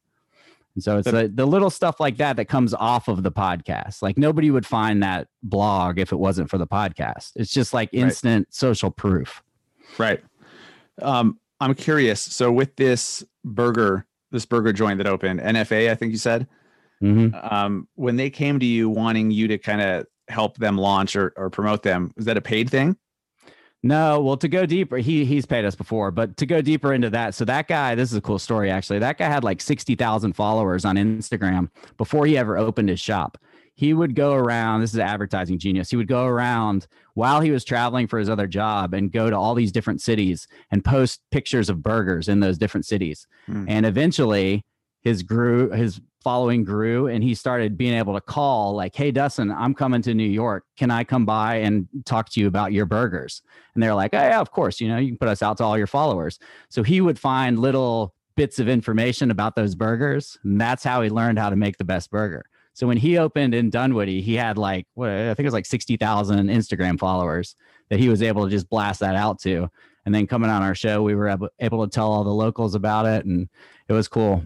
[0.76, 4.02] And so it's the, the little stuff like that that comes off of the podcast.
[4.02, 7.34] Like nobody would find that blog if it wasn't for the podcast.
[7.36, 9.44] It's just like instant social proof.
[9.98, 10.24] Right.
[11.02, 12.22] Um, I'm curious.
[12.22, 16.48] So with this burger, this burger joint that opened, NFA, I think you said,
[17.00, 21.15] hmm um, when they came to you wanting you to kind of help them launch
[21.15, 22.98] or, or promote them, Is that a paid thing?
[23.84, 27.10] No, well, to go deeper, he he's paid us before, but to go deeper into
[27.10, 29.00] that, so that guy, this is a cool story actually.
[29.00, 33.39] That guy had like sixty thousand followers on Instagram before he ever opened his shop.
[33.74, 34.82] He would go around.
[34.82, 35.89] This is advertising genius.
[35.89, 39.36] He would go around while he was traveling for his other job and go to
[39.36, 43.26] all these different cities and post pictures of burgers in those different cities.
[43.48, 43.65] Hmm.
[43.67, 44.63] And eventually,
[45.02, 49.52] his grew his following grew and he started being able to call like hey dustin
[49.52, 50.64] i'm coming to new york.
[50.78, 53.42] Can i come by and talk to you about your burgers?
[53.74, 55.64] And they're like oh yeah of course you know you can put us out to
[55.64, 56.40] all your followers.
[56.70, 61.10] So he would find little bits of information about those burgers and that's how he
[61.10, 62.46] learned how to make the best burger.
[62.74, 65.66] So when he opened in dunwoody he had like what i think it was like
[65.66, 67.56] 60000 instagram followers
[67.90, 69.70] that he was able to just blast that out to.
[70.04, 72.76] And then coming on our show we were able, able to tell all the locals
[72.76, 73.50] about it and
[73.88, 74.44] it was cool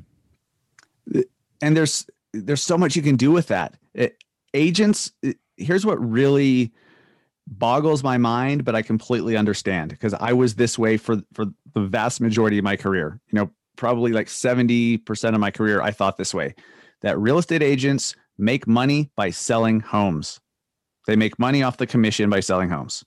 [1.62, 3.76] and there's there's so much you can do with that.
[3.94, 4.18] It-
[4.54, 6.72] agents it- here's what really
[7.48, 11.82] boggles my mind but i completely understand because i was this way for for the
[11.82, 13.20] vast majority of my career.
[13.32, 16.56] You know probably like 70% of my career i thought this way
[17.02, 20.40] that real estate agents make money by selling homes.
[21.08, 23.04] They make money off the commission by selling homes.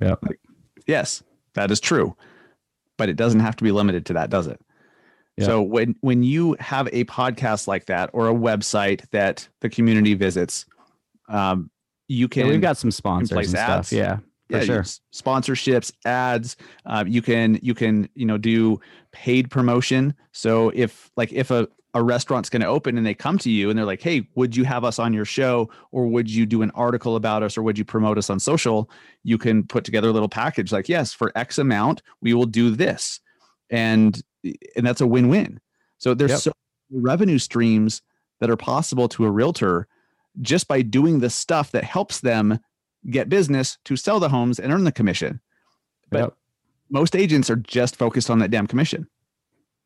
[0.00, 0.14] Yeah.
[0.22, 0.40] Like,
[0.86, 1.22] yes
[1.54, 2.16] that is true
[2.96, 4.60] but it doesn't have to be limited to that does it
[5.36, 5.46] Yeah.
[5.46, 10.14] so when when you have a podcast like that or a website that the community
[10.14, 10.66] visits
[11.28, 11.70] um,
[12.08, 13.88] you can yeah, we've got some sponsors and ads.
[13.88, 14.18] stuff yeah
[14.50, 14.82] for yeah, sure.
[15.14, 18.78] sponsorships ads uh, you can you can you know do
[19.12, 20.14] paid promotion.
[20.32, 23.68] So if like if a, a restaurant's going to open and they come to you
[23.68, 25.70] and they're like hey would you have us on your show?
[25.92, 27.56] Or would you do an article about us?
[27.56, 28.90] Or would you promote us on social?
[29.22, 32.70] You can put together a little package like yes for x amount we will do
[32.70, 33.20] this.
[33.70, 34.20] And
[34.76, 35.60] and that's a win-win.
[35.98, 36.40] So there's Yep.
[36.40, 36.52] so
[36.90, 38.02] many revenue streams
[38.40, 39.86] that are possible to a realtor
[40.40, 42.58] just by doing the stuff that helps them
[43.10, 45.40] get business to sell the homes and earn the commission.
[46.10, 46.36] But Yep.
[46.90, 49.08] most agents are just focused on that damn commission.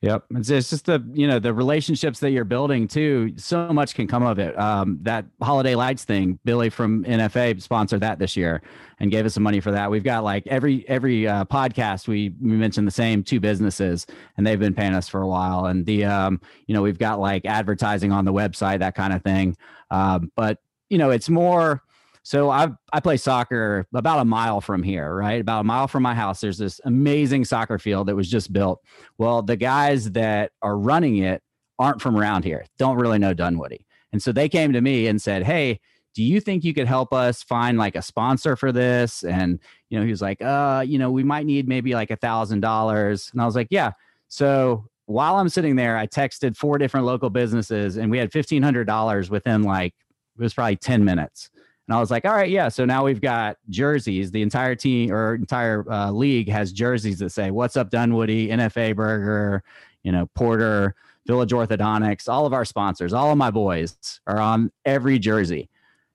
[0.03, 0.25] Yep.
[0.33, 3.33] It's, it's just the, you know, the relationships that you're building too.
[3.39, 4.57] So much can come of it.
[4.59, 8.63] Um, that holiday lights thing, Billy from NFA sponsored that this year
[9.01, 9.91] and gave us some money for that.
[9.91, 14.07] We've got like every, every uh, podcast, we, we mentioned the same two businesses
[14.37, 15.65] and they've been paying us for a while.
[15.67, 19.23] And the, um, you know, we've got like advertising on the website, that kind of
[19.23, 19.57] thing.
[19.91, 20.59] Um, but
[20.91, 21.83] you know, it's more,
[22.27, 25.41] so I I play soccer about a mile from here, right?
[25.41, 26.41] About a mile from my house.
[26.41, 28.83] There's this amazing soccer field that was just built.
[29.17, 31.41] Well, the guys that are running it
[31.79, 32.65] aren't from around here.
[32.79, 33.87] Don't really know Dunwoody.
[34.11, 35.79] And so they came to me and said, "Hey,
[36.15, 39.97] do you think you could help us find like a sponsor for this?" And you
[39.97, 43.31] know, he was like, "Uh, you know, we might need maybe like a thousand dollars."
[43.33, 43.93] And I was like, "Yeah."
[44.27, 48.65] So while I'm sitting there, I texted four different local businesses, and we had fifteen
[48.65, 49.95] hundred dollars within like
[50.37, 51.51] it was probably ten minutes.
[51.89, 52.69] And I was like, all right, yeah.
[52.69, 54.33] So now we've got jerseys.
[54.33, 58.97] The entire team or entire uh, league has jerseys that say, "What's up, Dunwoody?" NFA
[58.97, 59.63] Burger,
[60.03, 60.97] you know, Porter,
[61.27, 62.29] Village Orthodontics.
[62.29, 63.97] All of our sponsors, all of my boys
[64.27, 65.69] are on every jersey.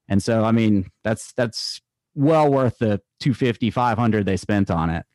[0.08, 1.80] And so, I mean, that's that's
[2.14, 5.06] well worth the 250, 500 they spent on it.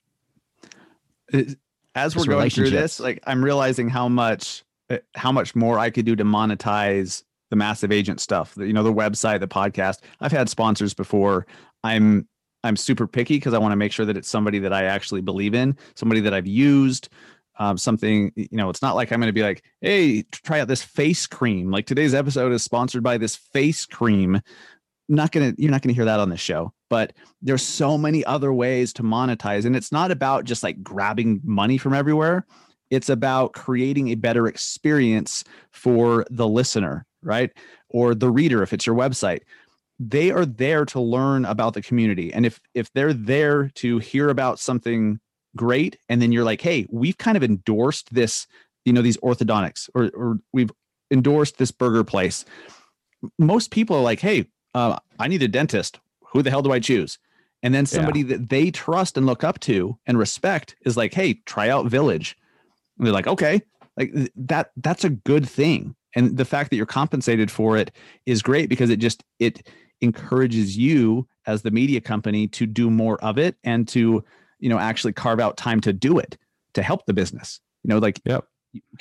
[1.94, 5.78] As we're Just going through this, like I'm realizing how much uh, how much more
[5.78, 8.56] I could do to monetize the massive agent stuff.
[8.56, 10.00] The- You know, the website, the podcast.
[10.20, 11.46] I've had sponsors before.
[11.84, 12.28] I'm
[12.64, 15.22] I'm super picky because I want to make sure that it's somebody that I actually
[15.22, 17.10] believe in, somebody that I've used.
[17.60, 20.68] Um, something you know, it's not like I'm going to be like, "Hey, try out
[20.68, 24.42] this face cream." Like today's episode is sponsored by this face cream.
[25.10, 26.74] Not gonna, you're not gonna hear that on the show.
[26.90, 31.42] But there's so many other ways to monetize, and it's not about just like grabbing
[31.44, 32.46] money from everywhere.
[32.90, 37.52] It's about creating a better experience for the listener, right?
[37.90, 39.42] Or the reader if it's your website.
[40.00, 42.34] They are there to learn about the community.
[42.34, 45.20] And if if they're there to hear about something
[45.56, 48.46] great and then you're like hey we've kind of endorsed this
[48.86, 50.72] you know these orthodontics or or we've
[51.12, 52.46] endorsed this burger place.
[53.38, 56.00] Most people are like hey uh, i need a dentist.
[56.32, 57.18] Who the hell do i choose?
[57.64, 61.42] And then somebody that they trust and look up to and respect is like hey
[61.46, 62.38] try out village.
[62.98, 63.62] And they're like okay.
[63.98, 67.92] Like th- that that's a good thing and the fact that you're compensated for it
[68.26, 69.68] is great because it just it
[70.02, 74.24] encourages you as the media company to do more of it and to
[74.60, 76.38] you know actually carve out time to do it
[76.74, 78.46] to help the business you know like Yep.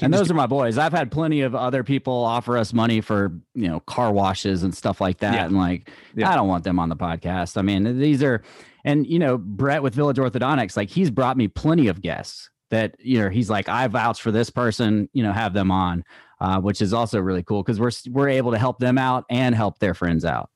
[0.00, 0.78] And just those are my boys.
[0.78, 4.74] I've had plenty of other people offer us money for, you know, car washes and
[4.74, 5.34] stuff like that.
[5.34, 5.46] Yeah.
[5.46, 6.30] And like, Yeah.
[6.30, 7.56] I don't want them on the podcast.
[7.56, 8.42] I mean, these are,
[8.84, 12.94] and, you know, Brett with Village Orthodontics, like he's brought me plenty of guests that,
[13.00, 16.04] you know, he's like, I vouch for this person, you know, have them on,
[16.40, 19.54] uh, which is also really cool because we're, we're able to help them out and
[19.54, 20.50] help their friends out.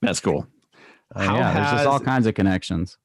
[0.00, 0.46] that's cool
[1.14, 2.98] Uh, How yeah, there's just all kinds of connections.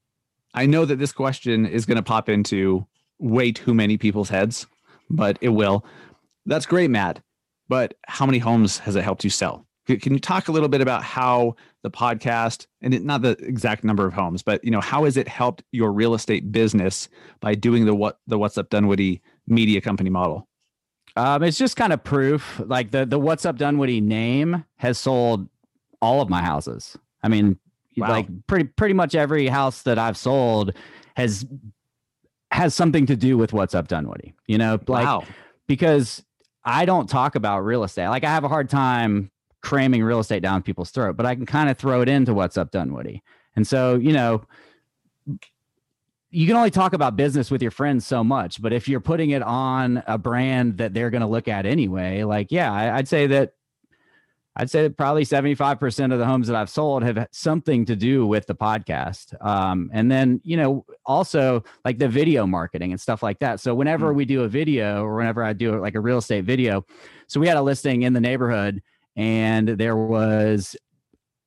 [0.54, 2.86] I know that this question is going to pop into
[3.20, 4.68] way too many people's heads,
[5.10, 5.86] but it will.
[6.46, 7.22] That's great, Matt.
[7.68, 9.66] But how many homes has it helped you sell?
[9.88, 13.84] Can you talk a little bit about how the podcast and it, not the exact
[13.84, 17.08] number of homes, but you know how has it helped your real estate business
[17.40, 20.48] by doing the what the What's Up Dunwoody media company model?
[21.16, 22.62] Um, it's just kind of proof.
[22.66, 25.48] Like the the What's Up Dunwoody name has sold
[26.02, 26.98] all of my houses.
[27.24, 27.58] I mean,
[27.98, 28.10] Wow.
[28.10, 30.74] like pretty pretty much every house that I've sold
[31.16, 31.46] has
[32.52, 34.34] has something to do with What's Up Dunwoody.
[34.48, 35.24] You know, like wow,
[35.68, 36.22] because
[36.66, 38.10] I don't talk about real estate.
[38.10, 41.46] Like I have a hard time cramming real estate down people's throat, but I can
[41.46, 43.24] kind of throw it into What's Up Dunwoody.
[43.56, 44.44] And so, you know,
[46.36, 49.30] you can only talk about business with your friends so much, but if you're putting
[49.30, 53.08] it on a brand that they're going to look at anyway, like, yeah, I, I'd
[53.08, 53.54] say that
[54.58, 58.26] I'd say that probably 75% of the homes that I've sold have something to do
[58.26, 59.34] with the podcast.
[59.46, 63.60] Um, and then, you know, also like the video marketing and stuff like that.
[63.60, 66.86] So whenever we do a video or whenever I do like a real estate video,
[67.28, 68.82] so we had a listing in the neighborhood
[69.18, 70.76] and there was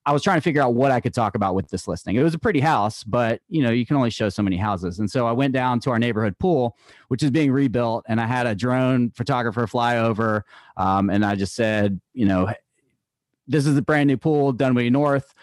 [0.05, 2.15] I was trying to figure out what I could talk about with this listing.
[2.15, 4.99] It was a pretty house, but you know, you can only show so many houses.
[4.99, 6.77] And so I went down to our neighborhood pool,
[7.09, 10.45] which is being rebuilt, and I had a drone photographer fly over.
[10.77, 12.51] Um, and I just said, you know,
[13.47, 15.33] this is a brand new pool, Dunwoody North.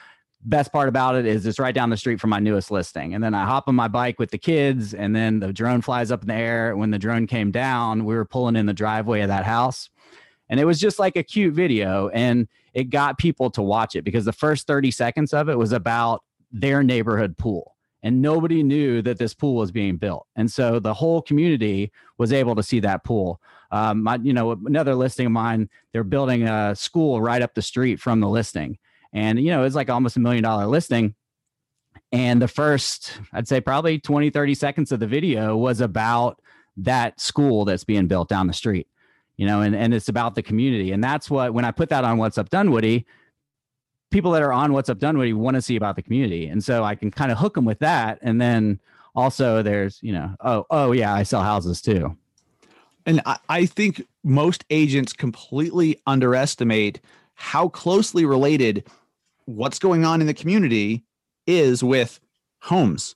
[0.42, 3.14] Best part about it is it's right down the street from my newest listing.
[3.14, 6.11] And then I hop on my bike with the kids, and then the drone flies
[6.11, 6.76] up in the air.
[6.76, 9.90] When the drone came down, we were pulling in the driveway of that house.
[10.48, 12.09] And it was just like a cute video.
[12.11, 12.46] And
[12.76, 16.22] it got people to watch it because the first 30 seconds of it was about
[16.52, 17.74] their neighborhood pool.
[18.02, 20.26] and nobody knew that this pool was being built.
[20.36, 23.40] And so the whole community was able to see that pool.
[23.72, 27.62] Um, my, you know, another listing of mine, they're building a school right up the
[27.62, 28.78] street from the listing.
[29.12, 31.14] And, you know, it's like almost a million dollar listing.
[32.12, 36.40] And the first, I'd say probably 20, 30 seconds of the video was about
[36.76, 38.86] that school that's being built down the street,
[39.37, 40.93] you know, and, and it's about the community.
[40.93, 43.07] And that's what, when I put that on What's Up Dunwoody,
[44.11, 46.47] people that are on What's Up Dunwoody want to see about the community.
[46.47, 48.18] And so I can kind of hook them with that.
[48.22, 48.80] And then
[49.14, 52.16] also there's, you know, oh, oh yeah, I sell houses too.
[53.05, 57.01] And I, I think most agents completely underestimate
[57.34, 58.87] how closely related
[59.45, 61.05] what's going on in the community
[61.47, 62.18] is with
[62.61, 63.14] homes.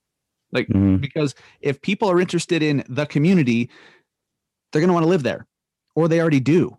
[0.53, 1.01] Like, Mhm.
[1.01, 3.71] because if people are interested in the community,
[4.71, 5.47] they're going to want to live there
[6.01, 6.77] or they already do.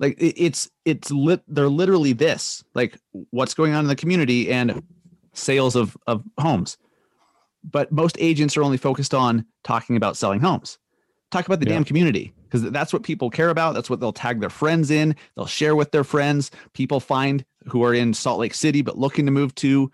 [0.00, 1.42] Like it, it's, it's lit.
[1.48, 2.98] They're literally this, like
[3.30, 4.82] what's going on in the community and
[5.32, 6.76] sales of, of homes.
[7.62, 10.78] But most agents are only focused on talking about selling homes.
[11.30, 11.74] Talk about the Yeah.
[11.74, 13.74] damn community because that's what people care about.
[13.74, 15.16] That's what they'll tag their friends in.
[15.34, 16.50] They'll share with their friends.
[16.74, 19.90] People find who are in Salt Lake City but looking to move to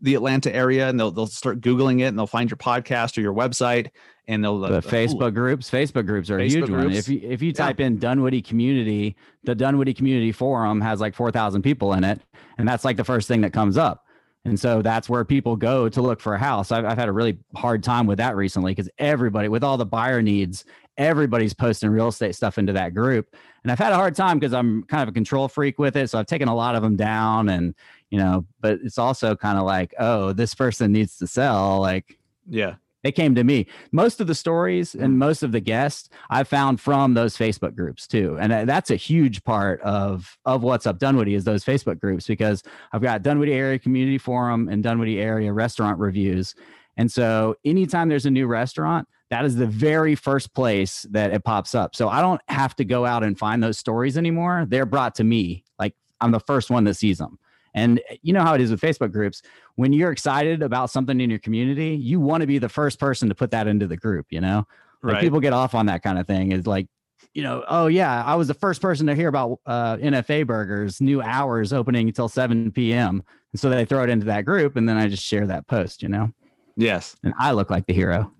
[0.00, 3.20] the Atlanta area, and they'll they'll start googling it, and they'll find your podcast or
[3.20, 3.90] your website,
[4.28, 5.70] and they'll the uh, Facebook groups.
[5.70, 6.92] Facebook groups are a huge Facebook one.
[6.92, 11.30] If you if you type in Dunwoody Community, the Dunwoody Community Forum has like four
[11.30, 12.20] thousand people in it,
[12.58, 14.04] and that's like the first thing that comes up.
[14.44, 16.72] And so that's where people go to look for a house.
[16.72, 19.86] I've, I've had a really hard time with that recently because everybody, with all the
[19.86, 20.64] buyer needs,
[20.96, 23.36] everybody's posting real estate stuff into that group.
[23.62, 26.10] And I've had a hard time because I'm kind of a control freak with it.
[26.10, 27.72] So I've taken a lot of them down and,
[28.10, 31.80] you know, but it's also kind of like, oh, this person needs to sell.
[31.80, 32.18] Like,
[32.48, 32.74] yeah.
[33.02, 33.66] They came to me.
[33.90, 35.16] Most of the stories and mm.
[35.16, 39.42] most of the guests I found from those Facebook groups too, and that's a huge
[39.44, 43.78] part of of what's up Dunwoody is those Facebook groups because I've got Dunwoody Area
[43.78, 46.54] Community Forum and Dunwoody Area Restaurant Reviews,
[46.96, 51.44] and so anytime there's a new restaurant, that is the very first place that it
[51.44, 51.96] pops up.
[51.96, 55.24] So I don't have to go out and find those stories anymore; they're brought to
[55.24, 55.64] me.
[55.78, 57.38] Like I'm the first one that sees them.
[57.74, 59.42] And you know how it is with Facebook groups.
[59.76, 63.28] When you're excited about something in your community, you want to be the first person
[63.28, 64.66] to put that into the group, you know?
[65.02, 65.20] Like Right.
[65.22, 66.52] people get off on that kind of thing.
[66.52, 66.86] Is like,
[67.34, 71.00] you know, oh yeah, I was the first person to hear about uh, NFA burgers,
[71.00, 73.22] new hours opening until 7 p.m.
[73.52, 76.02] And so they throw it into that group and then I just share that post,
[76.02, 76.30] you know?
[76.76, 77.16] Yes.
[77.24, 78.32] And I look like the hero.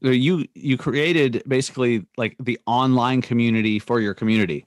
[0.00, 4.66] You you created basically like the online community for your community.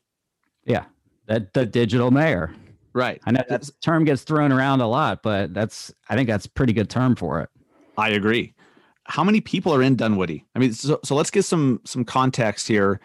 [0.66, 0.86] Yeah.
[1.28, 2.56] That the digital mayor.
[2.98, 3.22] Right.
[3.28, 6.50] I know that term gets thrown around a lot, but that's I think that's a
[6.50, 7.50] pretty good term for it.
[7.96, 8.56] I agree.
[9.04, 10.44] How many people are in Dunwoody?
[10.56, 13.00] I mean, so, so let's get some some context here.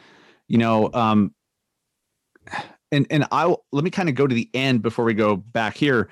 [0.48, 1.34] You know, um,
[2.90, 5.76] and and I let me kind of go to the end before we go back
[5.76, 6.08] here.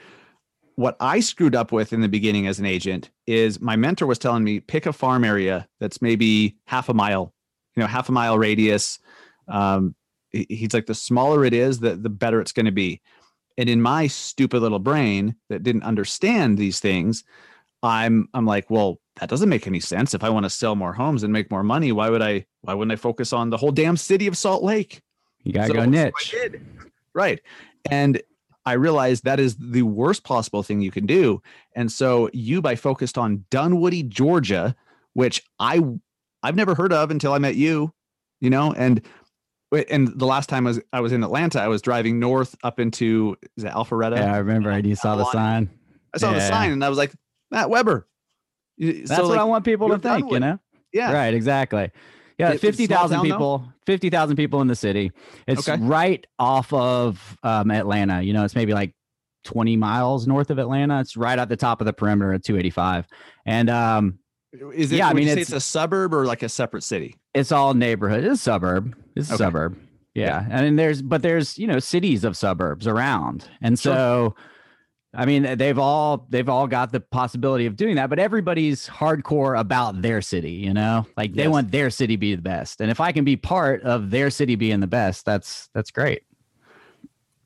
[0.74, 4.18] What I screwed up with in the beginning as an agent is my mentor was
[4.18, 7.32] telling me pick a farm area that's maybe half a mile,
[7.76, 8.98] you know, half a mile radius.
[9.48, 9.94] Um,
[10.32, 13.00] he's like the smaller it is, the the better it's going to be.
[13.60, 17.24] And in my stupid little brain that didn't understand these things,
[17.82, 20.14] I'm I'm like, well, that doesn't make any sense.
[20.14, 22.72] If I want to sell more homes and make more money, why would I why
[22.72, 25.02] wouldn't I focus on the whole damn city of Salt Lake?
[25.44, 26.30] You gotta So- go so niche.
[26.30, 26.66] did.
[27.12, 27.40] Right.
[27.90, 28.22] And
[28.64, 31.42] I realized that is the worst possible thing you can do.
[31.76, 34.74] And so you by focused on Dunwoody, Georgia,
[35.12, 35.82] which I
[36.42, 37.92] I've never heard of until I met you,
[38.40, 39.02] you know, and
[39.72, 42.80] and the last time I was I was in Atlanta, I was driving north up
[42.80, 44.16] into is it Alpharetta?
[44.16, 44.70] Yeah, I remember.
[44.70, 45.70] I saw the sign.
[46.14, 47.12] I saw the sign and I was like,
[47.50, 48.06] Matt Weber.
[48.78, 50.58] That's so, what like, I want people to think, you know?
[50.92, 51.12] Yeah.
[51.12, 51.90] Right, exactly.
[52.38, 53.32] Yeah, It- 50,000 town, though?
[53.34, 55.12] people, 50,000 people in the city.
[55.46, 55.80] It's Okay.
[55.82, 58.22] right off of um, Atlanta.
[58.22, 58.94] You know, it's maybe like
[59.44, 61.00] 20 miles north of Atlanta.
[61.00, 63.06] It's right at the top of the perimeter at 285.
[63.44, 64.18] And um,
[64.74, 64.96] Is it?
[64.96, 67.16] Yeah, I mean, it's- it's a suburb or like a separate city.
[67.34, 68.24] it's all neighborhood.
[68.24, 68.96] It's a suburb.
[69.16, 69.44] It's a Okay.
[69.44, 69.78] suburb.
[70.14, 70.44] Yeah.
[70.50, 73.48] And then there's, but there's, you know, cities of suburbs around.
[73.62, 73.94] And Sure.
[73.94, 74.34] so,
[75.14, 79.58] I mean, they've all, they've all got the possibility of doing that, but everybody's hardcore
[79.58, 81.50] about their city, you know, like they Yes.
[81.50, 82.80] want their city to be the best.
[82.80, 86.22] And if I can be part of their city being the best, that's, that's great.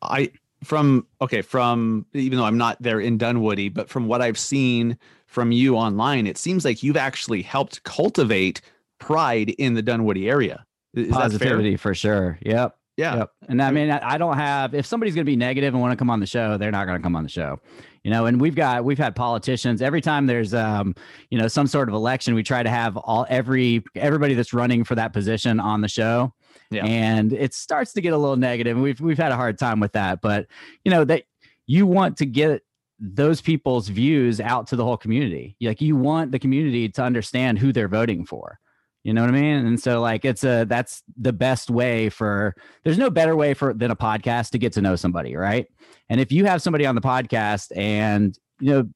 [0.03, 0.31] I
[0.63, 4.97] from okay from even though I'm not there in Dunwoody, but from what I've seen
[5.27, 8.61] from you online, it seems like you've actually helped cultivate
[8.99, 10.65] pride in the Dunwoody area.
[10.95, 11.09] Is?
[11.09, 12.39] Positivity for sure.
[12.43, 12.77] Yep.
[12.97, 13.17] Yeah.
[13.17, 13.31] Yep.
[13.49, 15.97] And I mean, I don't have, if somebody's going to be negative and want to
[15.97, 17.61] come on the show, they're not going to come on the show.
[18.05, 20.95] You know, and we've got, we've had politicians every time there's, um,
[21.31, 24.85] you know, some sort of election, we try to have all, every, everybody that's running
[24.85, 26.33] for that position on the show.
[26.71, 26.85] Yeah.
[26.85, 29.01] And it starts to get a little negative, negative.
[29.01, 30.21] we've, we've had a hard time with that.
[30.21, 30.47] But,
[30.85, 31.25] you know, that
[31.67, 32.63] you want to get
[33.01, 35.57] those people's views out to the whole community.
[35.61, 38.61] Like you want the community to understand who they're voting for.
[39.05, 39.67] You know what I mean?
[39.67, 43.75] And so like it's a that's the best way for there's no better way for
[43.75, 45.67] than a podcast to get to know somebody, right?
[46.09, 48.89] And if you have somebody on the podcast and you know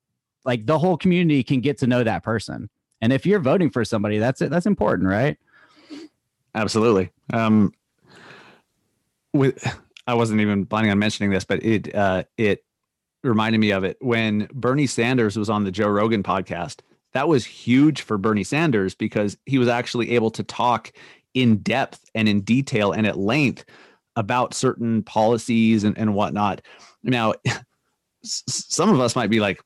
[0.45, 2.71] like the whole community can get to know that person.
[3.03, 4.51] And if you're voting for somebody, that's it.
[4.51, 5.37] That's important, right?
[6.55, 7.11] Absolutely.
[7.33, 7.73] Um,
[9.35, 9.63] with
[10.07, 12.65] I wasn't even planning on mentioning this, but it uh, it
[13.23, 16.81] reminded me of it when Bernie Sanders was on the Joe Rogan podcast.
[17.19, 20.93] That was huge for Bernie Sanders because he was actually able to talk
[21.35, 23.65] in depth and in detail and at length
[24.15, 26.63] about certain policies and, and whatnot.
[27.03, 27.35] Now,
[28.23, 29.61] some of us might be like,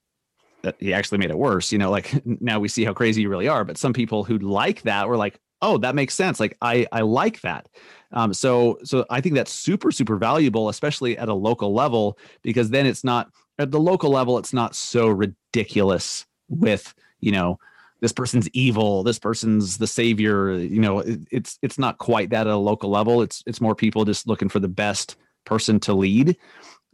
[0.78, 1.72] he actually made it worse.
[1.72, 3.64] You know, like now we see how crazy you really are.
[3.66, 6.40] But some people who like that were like, oh, that makes sense.
[6.40, 7.68] Like I I like that.
[8.12, 12.70] Um, so so I think that's super super valuable, especially at a local level, because
[12.70, 13.28] then it's not
[13.58, 14.38] at the local level.
[14.38, 17.58] It's not so ridiculous with you know
[18.02, 22.46] this person's evil this person's the savior you know it, it's it's not quite that
[22.46, 23.22] at a local level.
[23.22, 25.16] It's it's more people just looking for the best
[25.46, 26.36] person to lead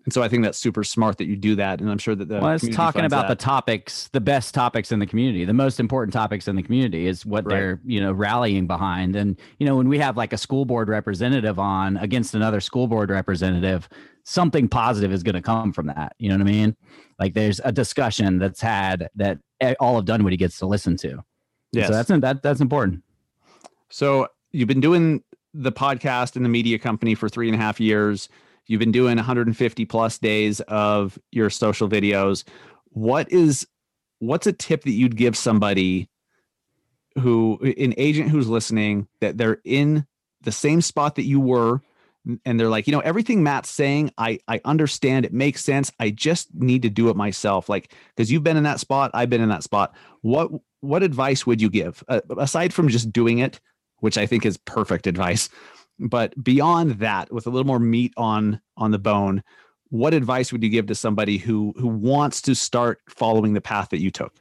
[0.05, 1.81] and so I think that's super smart that you do that.
[1.81, 3.39] And I'm sure that the well, it's talking about that.
[3.39, 7.07] the topics, the best topics in the community, the most important topics in the community
[7.07, 7.55] is what right.
[7.55, 9.17] they're, you know, rallying behind.
[9.17, 12.87] And, you know, when we have like a school board representative on against another school
[12.87, 13.87] board representative,
[14.25, 16.15] something positive is going to come from that.
[16.19, 16.77] You know what I mean?
[17.19, 19.39] Like there's a discussion that's had that
[19.81, 21.23] all of Dunwoody gets to listen to.
[21.73, 21.87] Yeah.
[21.87, 23.03] So that's, that, that's important.
[23.91, 25.23] So you've been doing
[25.53, 28.31] the podcast and the media company for three and a half years
[28.69, 32.45] You've been doing 150 plus days of your social videos.
[32.91, 33.67] What is
[34.21, 36.09] what's a tip that you'd give somebody
[37.19, 40.07] who an agent who's listening that they're in
[40.43, 41.81] the same spot that you were
[42.45, 45.91] and they're like, you know, everything Matt's saying, I I understand, it makes sense.
[45.99, 47.69] I just need to do it myself.
[47.69, 49.95] Like because you've been in that spot, I've been in that spot.
[50.21, 50.51] What
[50.81, 53.61] what advice would you give uh, aside from just doing it,
[54.01, 55.49] which I think is perfect advice?
[55.99, 59.43] But beyond that, with a little more meat on on the bone,
[59.91, 63.91] what advice would you give to somebody who who wants to start following the path
[63.91, 64.35] that you took?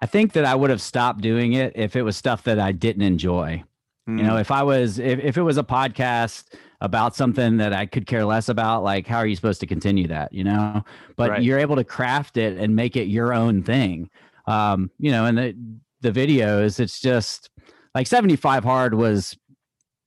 [0.00, 2.72] I think that I would have stopped doing it if it was stuff that I
[2.72, 3.62] didn't enjoy.
[4.08, 4.18] Mm.
[4.18, 4.40] You know, mm.
[4.40, 8.24] if I was if, if it was a podcast about something that I could care
[8.24, 10.32] less about, like how are you supposed to continue that?
[10.32, 10.84] You know,
[11.16, 11.42] but right.
[11.42, 14.10] you're able to craft it and make it your own thing.
[14.46, 15.56] Um, you know, and the
[16.00, 17.50] the videos, it's just
[17.94, 19.36] like 75 hard was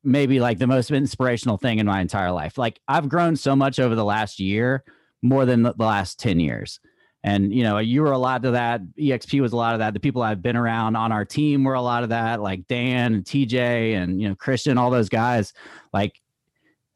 [0.05, 2.57] maybe like the most inspirational thing in my entire life.
[2.57, 4.83] Like I've grown so much over the last year,
[5.21, 6.79] more than the last 10 years.
[7.23, 8.81] And you know, you were a lot of that.
[8.99, 9.95] EXP was a lot of that.
[9.95, 13.15] The people I've been around on our team were a lot of that, like Dan
[13.15, 15.51] and TJ and you know Christian, all those guys.
[15.91, 16.21] Like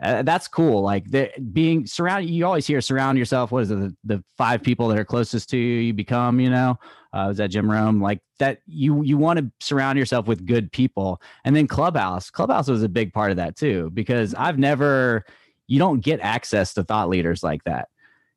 [0.02, 0.82] uh, that's cool.
[0.82, 1.06] Like
[1.52, 3.52] being surrounded, you always hear surround yourself.
[3.52, 3.76] What is it?
[3.76, 6.40] The, the, five people that are closest to you, you become.
[6.40, 6.80] You know,
[7.12, 8.00] uh, was that Jim Rohn?
[8.00, 8.60] Like that.
[8.66, 12.30] You you want to surround yourself with good people, and then Clubhouse.
[12.30, 15.26] Clubhouse was a big part of that too, because I've never.
[15.68, 17.90] You don't get access to thought leaders like that.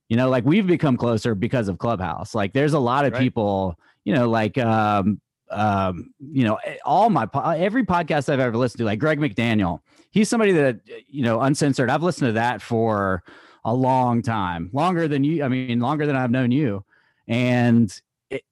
[0.08, 2.34] You know, like we've become closer because of Clubhouse.
[2.34, 3.20] Like there's a lot of right.
[3.20, 3.78] people.
[4.04, 5.20] You know, like um,
[5.52, 9.80] um, you know, all my every podcast I've ever listened to, like Greg McDaniel,
[10.10, 11.90] he's somebody that you know, uncensored.
[11.90, 13.22] I've listened to that for
[13.64, 15.44] a long time, longer than you.
[15.44, 16.84] I mean, longer than I've known you.
[17.28, 17.94] And
[18.30, 18.42] it,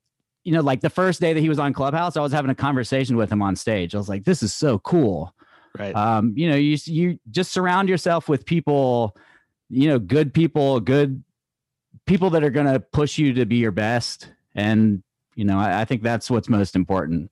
[0.44, 2.54] you know, like the first day that he was on Clubhouse, I was having a
[2.54, 3.94] conversation with him on stage.
[3.94, 5.34] I was like, "This is so cool."
[5.78, 5.94] Right.
[5.94, 9.16] Um, you know, you you just surround yourself with people,
[9.68, 11.22] you know, good people, good
[12.06, 15.02] people that are going to push you to be your best and
[15.34, 17.30] you know, I, I think that's what's most important.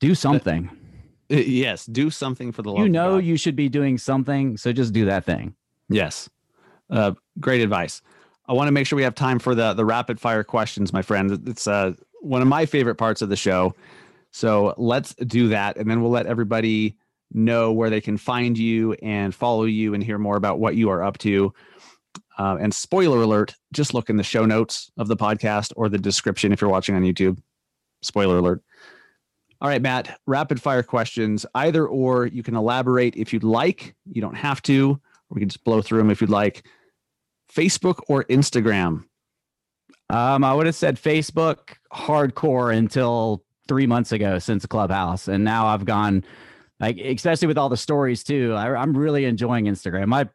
[0.00, 0.70] Do something.
[1.30, 4.92] Uh, yes, do something for the You know, you should be doing something, so just
[4.92, 5.54] do that thing.
[5.88, 6.28] Yes,
[6.90, 8.02] uh, great advice.
[8.46, 11.02] I want to make sure we have time for the the rapid fire questions, my
[11.02, 11.46] friend.
[11.46, 13.74] It's uh, one of my favorite parts of the show.
[14.30, 16.96] So let's do that, and then we'll let everybody
[17.32, 20.88] know where they can find you and follow you and hear more about what you
[20.88, 21.52] are up to.
[22.38, 25.98] Uh, and spoiler alert, just look in the show notes of the podcast or the
[25.98, 27.38] description if you're watching on YouTube.
[28.02, 28.62] Spoiler alert.
[29.60, 32.26] All right, Matt, rapid fire questions, either or.
[32.26, 33.96] You can elaborate if you'd like.
[34.10, 35.00] You don't have to, or
[35.30, 36.64] we can just blow through them if you'd like.
[37.52, 39.04] Facebook or Instagram?
[40.10, 45.28] Um, I would have said Facebook hardcore until three months ago since Clubhouse.
[45.28, 46.24] And now I've gone
[46.80, 48.54] like especially with all the stories too.
[48.54, 50.14] I, am really enjoying Instagram.
[50.14, 50.28] I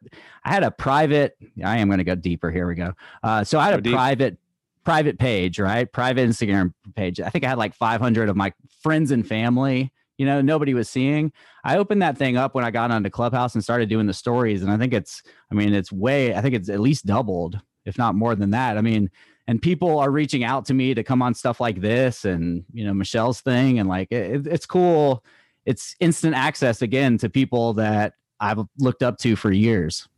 [0.44, 1.36] I had a private.
[1.64, 2.50] I am going to go deeper.
[2.50, 2.92] Here we go.
[3.22, 3.94] Uh, so I had go a deep.
[3.94, 4.38] private
[4.84, 5.90] private page, right?
[5.90, 7.20] Private Instagram page.
[7.20, 9.92] I think I had like 500 of my friends and family.
[10.18, 11.32] You know, nobody was seeing.
[11.64, 14.62] I opened that thing up when I got onto Clubhouse and started doing the stories,
[14.62, 15.22] and I think it's.
[15.50, 16.34] I mean, it's way.
[16.34, 18.78] I think it's at least doubled, if not more than that.
[18.78, 19.10] I mean,
[19.46, 22.84] and people are reaching out to me to come on stuff like this and you
[22.84, 25.24] know Michelle's thing and like it, it's cool.
[25.66, 30.08] It's instant access again to people that I've looked up to for years.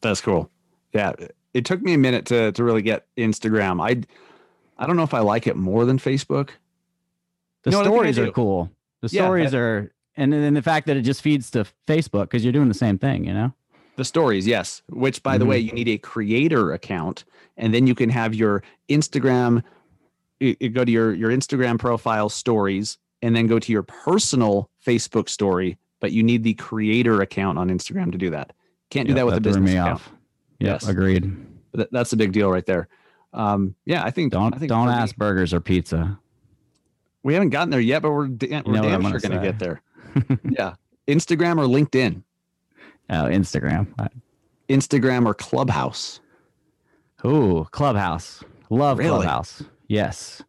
[0.00, 0.50] That's cool.
[0.92, 1.12] Yeah,
[1.54, 3.80] it took me a minute to to really get Instagram.
[3.82, 4.02] I
[4.82, 6.50] I don't know if I like it more than Facebook.
[7.62, 8.70] The You know what, I think I stories are cool.
[9.00, 12.44] The Yeah, stories are and then the fact that it just feeds to Facebook because
[12.44, 13.52] you're doing the same thing, you know.
[13.96, 14.82] The stories, yes.
[14.88, 15.48] Which, by the Mhm.
[15.48, 17.24] way, you need a creator account,
[17.56, 19.62] and then you can have your Instagram.
[20.40, 24.68] You, you go to your your Instagram profile stories, and then go to your personal
[24.84, 25.78] Facebook story.
[26.00, 28.52] But you need the creator account on Instagram to do that.
[28.90, 29.94] Can't do Yep, that with a threw business me account.
[29.94, 30.12] off.
[30.58, 30.88] Yep, Yes.
[30.88, 31.32] agreed.
[31.74, 32.88] That, that's a big deal right there.
[33.32, 36.18] Um, yeah, I think Don't I think don't for me- ask burgers or pizza.
[37.22, 39.58] We haven't gotten there yet, but we're da- we're damn sure gonna going to get
[39.60, 39.80] there.
[40.50, 40.74] yeah,
[41.08, 42.22] Instagram or LinkedIn,
[43.08, 43.86] Oh, Instagram.
[44.68, 46.20] Instagram or Clubhouse.
[47.24, 48.42] Ooh, Clubhouse.
[48.70, 49.10] Love Really?
[49.10, 49.62] Clubhouse.
[49.86, 50.42] Yes.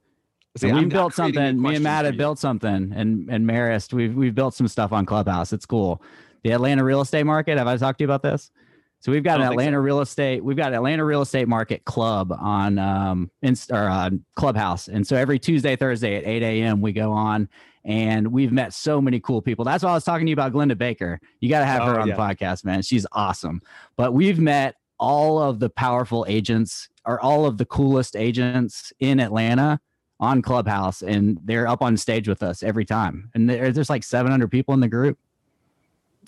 [0.56, 1.62] See, we've built something.
[1.62, 5.06] Me and Matt have built something, and and Marist, we've we've built some stuff on
[5.06, 5.52] Clubhouse.
[5.52, 6.02] It's cool.
[6.44, 7.58] The Atlanta real estate market.
[7.58, 8.52] Have I talked to you about this?
[9.00, 9.52] So we've got an don't so.
[9.54, 10.44] Atlanta real estate.
[10.44, 15.16] We've got Atlanta real estate market club on um Inst- or on Clubhouse, and so
[15.16, 16.82] every Tuesday, Thursday at eight a.m.
[16.82, 17.50] we go on,
[17.84, 19.66] and we've met so many cool people.
[19.66, 21.20] That's why I was talking to you about Glenda Baker.
[21.40, 22.16] You got to have her Oh, on yeah.
[22.16, 22.84] the podcast, man.
[22.84, 23.62] She's awesome.
[23.98, 29.20] But we've met all of the powerful agents or all of the coolest agents in
[29.20, 29.80] Atlanta
[30.24, 33.30] on Clubhouse, and they're up on stage with us every time.
[33.36, 35.20] And there, there's like 700 people in the group.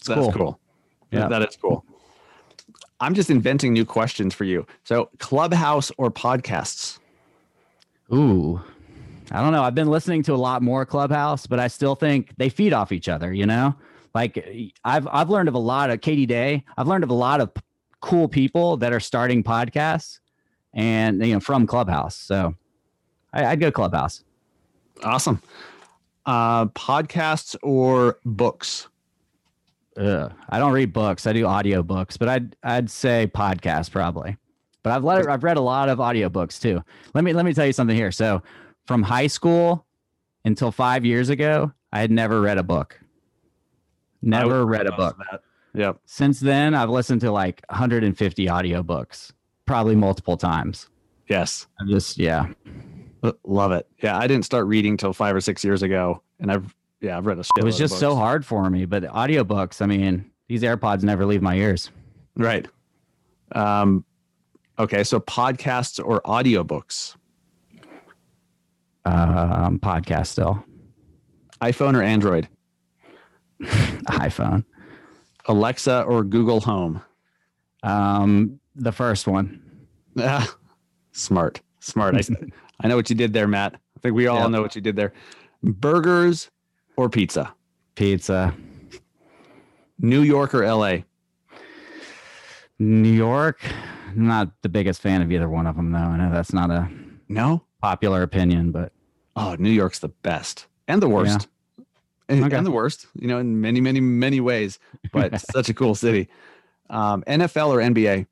[0.06, 0.32] That's cool.
[0.34, 0.60] cool.
[1.12, 1.30] Yeah.
[1.30, 1.86] that is cool.
[3.00, 4.68] I'm just inventing new questions for you.
[4.84, 7.00] So, Clubhouse or podcasts?
[8.14, 8.62] Ooh,
[9.32, 9.64] I don't know.
[9.64, 12.92] I've been listening to a lot more Clubhouse, but I still think they feed off
[12.92, 13.34] each other.
[13.34, 13.76] You know,
[14.14, 14.46] like
[14.84, 16.64] I've I've learned of a lot of Katie Day.
[16.78, 17.62] I've learned of a lot of p-
[18.02, 20.20] cool people that are starting podcasts,
[20.74, 22.16] and you know from Clubhouse.
[22.16, 22.56] So
[23.36, 24.24] I, I'd go Clubhouse.
[25.04, 25.42] Awesome.
[26.26, 28.88] Uh, podcasts or books?
[29.98, 30.34] Ugh.
[30.50, 31.28] I don't read books.
[31.28, 34.38] I do audio books, but I'd I'd say podcast probably.
[34.84, 36.84] But I've let, I've read a lot of audiobooks too.
[37.14, 38.12] Let me let me tell you something here.
[38.12, 38.42] So
[38.86, 39.86] from high school
[40.44, 43.00] until five years ago, I had never read a book.
[44.22, 45.18] Never read a book.
[45.76, 46.00] Yep.
[46.06, 49.32] Since then, I've listened to like 150 audiobooks,
[49.66, 50.90] probably multiple times.
[51.28, 51.68] Yes.
[51.80, 52.48] I'm just yeah.
[53.44, 53.88] Love it.
[54.02, 57.26] Yeah, I didn't start reading till five or six years ago, and I've yeah, I've
[57.26, 57.44] read a.
[57.58, 58.86] It was just so hard for me.
[58.86, 61.92] But audiobooks, I mean, these AirPods never leave my ears.
[62.36, 62.68] Right.
[63.52, 64.04] Um,
[64.80, 67.16] okay, so podcasts or audiobooks,
[69.06, 70.64] Um, podcast still.
[71.62, 72.48] iPhone or Android,
[73.62, 74.66] iPhone.
[75.48, 77.02] Alexa or Google Home.
[77.84, 79.62] Um, the first one.
[80.18, 80.56] Ah,
[81.12, 82.16] smart, smart.
[82.16, 82.22] I,
[82.80, 83.74] I know what you did there, Matt.
[83.76, 84.50] I think we all Yep.
[84.52, 85.14] know what you did there.
[85.64, 86.50] Burgers
[86.98, 87.54] or pizza,
[87.96, 88.54] Pizza.
[90.00, 91.04] New York or LA.
[92.80, 93.60] New York.
[94.14, 95.98] Not the biggest fan of either one of them, though.
[96.00, 96.90] I know that's not a
[97.30, 97.64] No.
[97.82, 98.92] popular opinion, but
[99.38, 101.48] Oh, New York's the best and the worst.
[102.28, 102.56] And, Okay.
[102.58, 104.80] and the worst, you know, in many, many, many ways,
[105.12, 106.28] but such a cool city.
[106.90, 108.26] Um, NFL or NBA,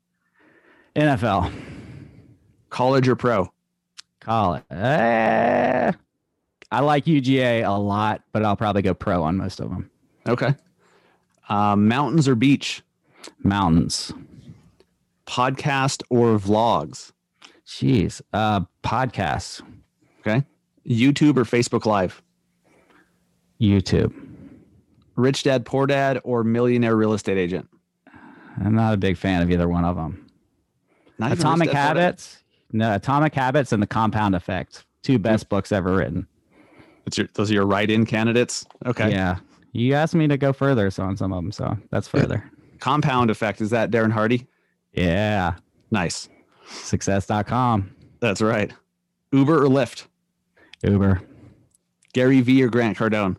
[0.96, 1.50] NFL.
[2.70, 3.52] college or pro.
[4.24, 4.64] Call it.
[4.70, 5.92] Eh,
[6.70, 9.90] I like UGA a lot, but I'll probably go pro on most of them.
[10.26, 10.54] Okay.
[11.48, 12.82] Um, mountains or beach,
[13.42, 14.12] Mountains.
[15.26, 17.12] podcast or vlogs.
[17.66, 18.22] Jeez.
[18.32, 19.60] Uh, podcasts.
[20.20, 20.44] Okay.
[20.88, 22.22] YouTube or Facebook Live,
[23.60, 24.12] YouTube.
[25.16, 27.68] rich dad, poor dad, or millionaire real estate agent.
[28.62, 30.26] I'm not a big fan of either one of them.
[31.18, 32.00] Not Atomic Rich Dad, Poor Dad?
[32.02, 32.43] Habits.
[32.74, 34.84] No, Atomic Habits and The Compound Effect.
[35.02, 36.26] Two best books ever written.
[37.04, 38.66] That's your, those are your write-in candidates.
[38.84, 39.12] Okay.
[39.12, 39.38] Yeah.
[39.72, 42.50] You asked me to go further so on some of them, so that's further.
[42.80, 44.48] Compound effect is that Darren Hardy?
[44.92, 45.54] Yeah.
[45.92, 46.28] Nice.
[46.66, 47.94] Success.com.
[48.18, 48.72] That's right.
[49.32, 50.06] Uber or Lyft?
[50.82, 51.20] Uber.
[52.12, 53.36] Gary Vee or Grant Cardone?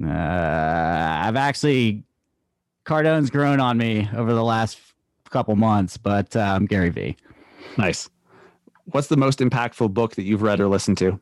[0.00, 0.06] Uh,
[1.26, 2.04] I've actually
[2.84, 4.78] Cardone's grown on me over the last
[5.30, 7.16] couple months, but um, Gary V.
[7.78, 8.08] Nice.
[8.86, 11.20] What's the most impactful book that you've read or listened to?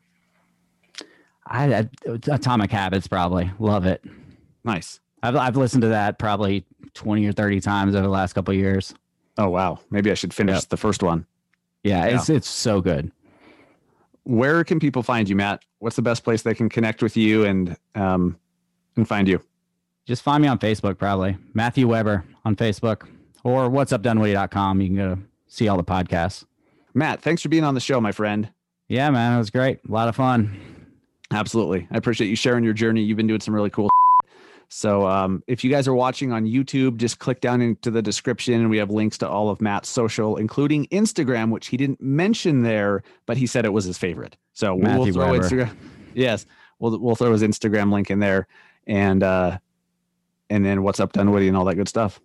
[1.47, 1.89] I, I
[2.27, 4.03] Atomic Habits probably love it.
[4.63, 4.99] Nice.
[5.23, 8.59] I've I've listened to that probably twenty or thirty times over the last couple of
[8.59, 8.93] years.
[9.37, 9.79] Oh wow.
[9.89, 10.69] Maybe I should finish Yep.
[10.69, 11.25] the first one.
[11.83, 13.11] Yeah, it's it's so good.
[14.23, 15.63] Where can people find you, Matt?
[15.79, 18.37] What's the best place they can connect with you and um
[18.95, 19.41] and find you?
[20.05, 23.07] Just find me on Facebook probably Matthew Weber on Facebook
[23.43, 24.81] or what's up Dunwoody.com.
[24.81, 26.43] You can go see all the podcasts.
[26.95, 28.49] Matt, thanks for being on the show, my friend.
[28.87, 29.79] Yeah, man, it was great.
[29.87, 30.57] A lot of fun.
[31.31, 31.87] Absolutely.
[31.91, 33.01] I appreciate you sharing your journey.
[33.01, 33.89] You've been doing some really cool.
[34.67, 38.55] So, um, if you guys are watching on YouTube, just click down into the description
[38.55, 42.63] and we have links to all of Matt's social, including Instagram, which he didn't mention
[42.63, 44.35] there, but he said it was his favorite.
[44.53, 45.43] So, we'll throw Weber.
[45.43, 45.77] Instagram.
[46.15, 46.47] Yes,
[46.79, 48.47] we'll, we'll throw his Instagram link in there
[48.87, 49.59] and, uh,
[50.49, 52.19] and then what's up, Dunwoody, and all that good stuff.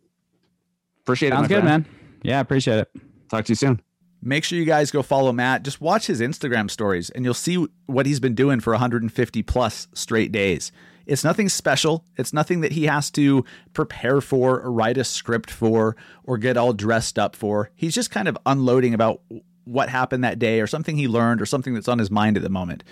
[1.03, 1.51] Appreciate Sounds it.
[1.51, 1.85] Sounds good, friend.
[1.85, 2.21] man.
[2.23, 2.91] Yeah, appreciate it.
[3.29, 3.83] Talk to you soon.
[4.23, 5.63] Make sure you guys go follow Matt.
[5.63, 9.89] Just watch his Instagram stories and you'll see what he's been doing for 150 plus
[9.95, 10.73] straight days.
[11.07, 12.05] It's nothing special.
[12.17, 16.57] It's nothing that he has to prepare for or write a script for or get
[16.57, 17.71] all dressed up for.
[17.75, 19.23] He's just kind of unloading about
[19.65, 22.43] what happened that day or something he learned or something that's on his mind at
[22.43, 22.85] the moment.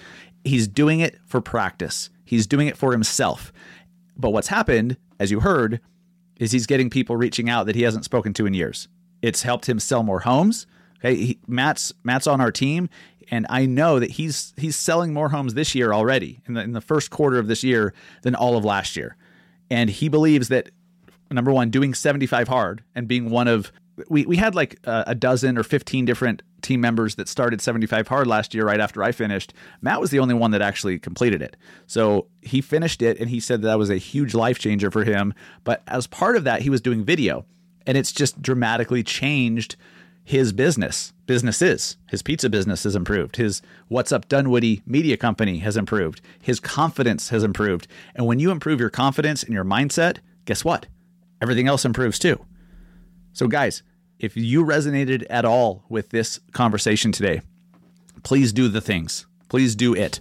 [0.45, 3.53] He's doing it for practice, he's doing it for himself.
[4.17, 5.81] But what's happened, as you heard,
[6.41, 8.89] is he's getting people reaching out that he hasn't spoken to in years.
[9.23, 10.67] It's helped him sell more homes.
[11.01, 12.89] Okay, he, Matt's Matt's on our team,
[13.31, 16.73] and I know that he's he's selling more homes this year already in the in
[16.73, 19.17] the first quarter of this year than all of last year,
[19.71, 20.71] and he believes that
[21.31, 23.71] number one, doing seventy five hard and being one of
[24.09, 27.87] we we had like a, a dozen or fifteen different team members that started seventy
[27.87, 29.55] five hard last year right after I finished.
[29.81, 33.39] Matt was the only one that actually completed it, so he finished it, and he
[33.39, 35.33] said that, that was a huge life changer for him.
[35.63, 37.47] But as part of that, he was doing video,
[37.87, 39.77] and it's just dramatically changed
[40.29, 43.37] his business businesses his pizza business has improved.
[43.37, 46.21] His what's up dunwoody media company has improved.
[46.43, 47.89] His confidence has improved.
[48.15, 50.85] And when you improve your confidence and your mindset guess what?
[51.41, 52.45] Everything else improves too.
[53.33, 53.83] So guys
[54.19, 57.41] if you resonated at all with this conversation today
[58.23, 59.27] please do the things.
[59.49, 60.21] Please do it